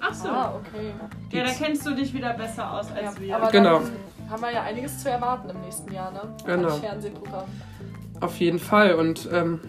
Ach 0.00 0.14
so. 0.14 0.26
Ah, 0.26 0.54
okay. 0.58 0.94
Ja, 1.30 1.44
da 1.44 1.50
kennst 1.50 1.84
du 1.86 1.90
dich 1.94 2.14
wieder 2.14 2.32
besser 2.32 2.72
aus 2.72 2.90
als 2.90 3.14
Ja, 3.16 3.20
wir. 3.20 3.36
aber 3.36 3.50
Genau. 3.50 3.80
dann 3.80 4.30
haben 4.30 4.40
wir 4.42 4.52
ja 4.54 4.62
einiges 4.62 5.02
zu 5.02 5.10
erwarten 5.10 5.50
im 5.50 5.60
nächsten 5.60 5.92
Jahr, 5.92 6.10
ne? 6.12 6.22
Genau. 6.46 6.68
Als 6.68 6.78
Fernsehprogramm. 6.78 7.44
Auf 8.22 8.36
jeden 8.38 8.58
Fall. 8.58 8.94
Und 8.94 9.28
ähm, 9.30 9.60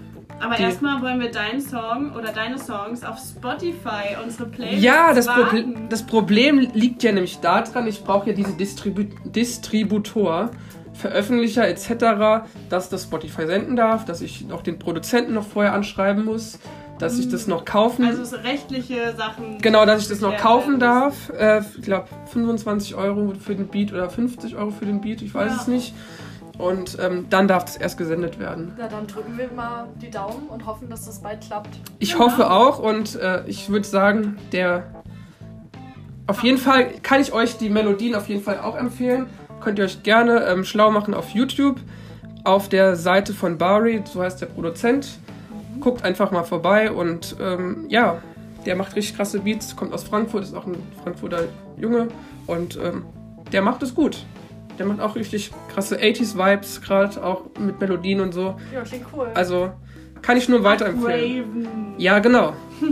Aber 0.41 0.58
erstmal 0.60 1.01
wollen 1.01 1.19
wir 1.19 1.32
deinen 1.32 1.62
Song 1.62 2.13
oder 2.17 2.32
deine 2.32 2.58
Songs 2.58 3.04
auf 3.04 3.17
Spotify, 3.19 4.17
unsere 4.23 4.49
Playlist. 4.49 4.84
Ja, 4.84 5.13
das. 5.13 5.27
Proble 5.27 5.65
das 5.89 6.04
Problem 6.04 6.60
liegt 6.73 7.04
ja 7.04 7.12
nämlich 7.12 7.39
daran, 7.39 7.88
ich 7.88 8.04
brauche 8.04 8.30
ja 8.30 8.36
diese 8.36 8.54
Distribu 8.54 9.04
Distributor, 9.25 10.51
Veröffentlicher 10.93 11.67
etc., 11.67 12.45
dass 12.69 12.89
das 12.89 13.04
Spotify 13.04 13.45
senden 13.47 13.75
darf, 13.75 14.06
dass 14.06 14.21
ich 14.21 14.45
auch 14.51 14.62
den 14.62 14.77
Produzenten 14.80 15.34
noch 15.34 15.45
vorher 15.47 15.73
anschreiben 15.73 16.25
muss, 16.25 16.60
dass 16.99 17.17
ich 17.17 17.30
das 17.30 17.47
noch 17.47 17.65
kaufen 17.65 18.06
Also 18.06 18.23
so 18.23 18.36
rechtliche 18.38 19.15
Sachen. 19.17 19.58
Genau, 19.62 19.86
dass 19.86 20.04
ich 20.04 20.08
das 20.10 20.21
noch 20.21 20.38
kaufen 20.38 20.80
darf. 20.80 21.32
Äh, 21.38 21.62
ich 21.75 21.82
glaube 21.82 22.08
25 22.32 22.95
Euro 22.95 23.34
für 23.39 23.56
den 23.56 23.67
Beat 23.67 23.91
oder 23.91 24.10
50 24.10 24.56
Euro 24.56 24.69
für 24.71 24.86
den 24.86 25.01
Beat, 25.01 25.21
ich 25.21 25.34
weiß 25.34 25.51
Ja. 25.51 25.58
es 25.62 25.67
nicht. 25.67 25.93
Und 26.62 26.97
ähm, 27.02 27.26
dann 27.30 27.47
darf 27.47 27.65
das 27.65 27.76
erst 27.78 27.97
gesendet 27.97 28.39
werden. 28.39 28.74
Na, 28.78 28.88
dann 28.88 29.08
drücken 29.08 29.38
wir 29.38 29.52
mal 29.52 29.88
die 30.02 30.12
Daumen 30.12 30.47
und 30.50 30.65
hoffen, 30.65 30.89
dass 30.89 31.06
das 31.06 31.19
bald 31.19 31.41
klappt. 31.41 31.69
Ich 32.00 32.13
Genau. 32.13 32.26
hoffe 32.26 32.52
auch 32.52 32.80
und 32.80 33.15
äh, 33.15 33.43
ich 33.47 33.69
würde 33.69 33.88
sagen, 33.88 34.38
der 34.52 34.84
auf 36.28 36.43
jeden 36.43 36.58
Fall 36.60 36.86
kann 37.02 37.19
ich 37.19 37.34
euch 37.34 37.58
die 37.58 37.69
Melodien 37.69 38.15
auf 38.15 38.30
jeden 38.30 38.43
Fall 38.43 38.60
auch 38.60 38.76
empfehlen. 38.78 39.26
Könnt 39.60 39.80
ihr 39.80 39.86
euch 39.86 40.04
gerne 40.04 40.45
ähm, 40.45 40.63
schlau 40.63 40.91
machen 40.91 41.13
auf 41.13 41.30
YouTube, 41.30 41.80
auf 42.43 42.69
der 42.69 42.95
Seite 42.95 43.34
von 43.34 43.58
Bari, 43.58 44.02
so 44.06 44.21
heißt 44.21 44.41
der 44.41 44.45
Produzent. 44.47 45.19
Guckt 45.80 46.04
einfach 46.04 46.32
mal 46.32 46.43
vorbei 46.43 46.91
und 46.91 47.36
ähm, 47.41 47.86
ja, 47.89 48.19
der 48.65 48.76
macht 48.76 48.95
richtig 48.95 49.15
krasse 49.15 49.39
Beats, 49.39 49.76
kommt 49.76 49.93
aus 49.93 50.04
Frankfurt, 50.04 50.43
ist 50.43 50.54
auch 50.56 50.67
ein 50.67 50.78
Frankfurter 51.04 51.45
Junge 51.78 52.08
und 52.47 52.78
ähm, 52.78 53.04
der 53.52 53.62
macht 53.63 53.82
es 53.84 53.93
gut. 53.95 54.24
Der 54.79 54.86
macht 54.86 54.99
auch 54.99 55.15
richtig 55.15 55.51
krasse 55.73 55.97
80s-Vibes, 55.97 56.81
gerade 56.81 57.23
auch 57.23 57.43
mit 57.60 57.79
Melodien 57.79 58.19
und 58.21 58.34
so. 58.34 58.55
Ja, 58.73 58.81
klingt 58.81 59.05
cool. 59.15 59.27
Also 59.34 59.71
kann 60.21 60.38
ich 60.38 60.49
nur 60.49 60.63
weiterempfehlen. 60.63 61.45
Raven. 61.45 61.67
Ja, 61.97 62.19
genau. 62.19 62.53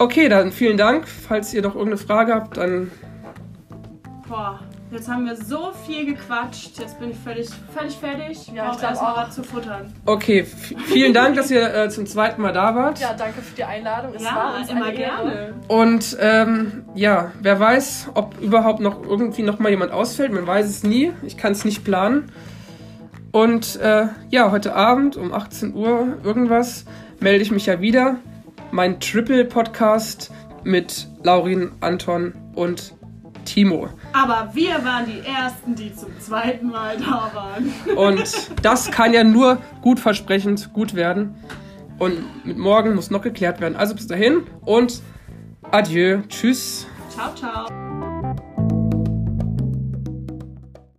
Okay, 0.00 0.28
dann 0.28 0.52
vielen 0.52 0.76
Dank. 0.76 1.08
Falls 1.08 1.52
ihr 1.52 1.60
noch 1.60 1.74
irgendeine 1.74 1.98
Frage 1.98 2.32
habt, 2.32 2.56
dann 2.56 2.92
Boah, 4.28 4.60
jetzt 4.90 5.08
haben 5.08 5.26
wir 5.26 5.36
so 5.36 5.72
viel 5.86 6.06
gequatscht. 6.06 6.78
Jetzt 6.78 6.98
bin 6.98 7.10
ich 7.10 7.16
völlig, 7.18 7.48
völlig 7.74 7.94
fertig. 7.96 8.48
Ja, 8.54 8.72
ich 8.74 8.82
erstmal 8.82 9.16
was 9.16 9.34
zu 9.34 9.42
futtern. 9.42 9.92
okay. 10.06 10.44
Vielen 10.86 11.12
Dank, 11.12 11.36
dass 11.36 11.50
ihr 11.50 11.74
äh, 11.74 11.88
zum 11.90 12.06
zweiten 12.06 12.40
Mal 12.42 12.52
da 12.52 12.74
wart. 12.74 12.98
ja, 13.00 13.14
danke 13.14 13.40
für 13.42 13.54
die 13.54 13.64
Einladung. 13.64 14.14
Es 14.14 14.24
war 14.24 14.54
Ja, 14.54 14.60
uns 14.60 14.70
immer 14.70 14.92
gerne. 14.92 15.54
Und 15.68 16.16
ähm, 16.20 16.84
ja, 16.94 17.32
wer 17.40 17.58
weiß, 17.60 18.08
ob 18.14 18.40
überhaupt 18.40 18.80
noch 18.80 19.02
irgendwie 19.02 19.42
noch 19.42 19.58
mal 19.58 19.70
jemand 19.70 19.92
ausfällt. 19.92 20.32
Man 20.32 20.46
weiß 20.46 20.66
es 20.66 20.82
nie. 20.82 21.12
Ich 21.22 21.36
kann 21.36 21.52
es 21.52 21.64
nicht 21.64 21.84
planen. 21.84 22.30
Und 23.30 23.76
äh, 23.80 24.06
ja, 24.30 24.50
heute 24.50 24.74
Abend 24.74 25.16
um 25.16 25.32
18 25.34 25.74
Uhr 25.74 26.16
irgendwas 26.24 26.84
melde 27.20 27.42
ich 27.42 27.50
mich 27.50 27.66
ja 27.66 27.80
wieder. 27.80 28.16
Mein 28.70 29.00
Triple-Podcast 29.00 30.30
mit 30.64 31.08
Laurin, 31.22 31.72
Anton 31.80 32.34
und 32.54 32.94
Timo. 33.44 33.88
Aber 34.12 34.50
wir 34.52 34.84
waren 34.84 35.06
die 35.06 35.26
Ersten, 35.26 35.74
die 35.74 35.94
zum 35.94 36.18
zweiten 36.20 36.68
Mal 36.68 36.96
da 36.98 37.30
waren. 37.34 37.72
Und 37.96 38.50
das 38.62 38.90
kann 38.90 39.12
ja 39.12 39.24
nur 39.24 39.58
gut 39.80 40.00
versprechend 40.00 40.72
gut 40.72 40.94
werden. 40.94 41.36
Und 41.98 42.44
mit 42.44 42.58
morgen 42.58 42.94
muss 42.94 43.10
noch 43.10 43.22
geklärt 43.22 43.60
werden. 43.60 43.76
Also 43.76 43.94
bis 43.94 44.06
dahin 44.06 44.46
und 44.64 45.02
adieu. 45.72 46.20
Tschüss. 46.28 46.86
Ciao, 47.10 47.34
ciao. 47.34 48.07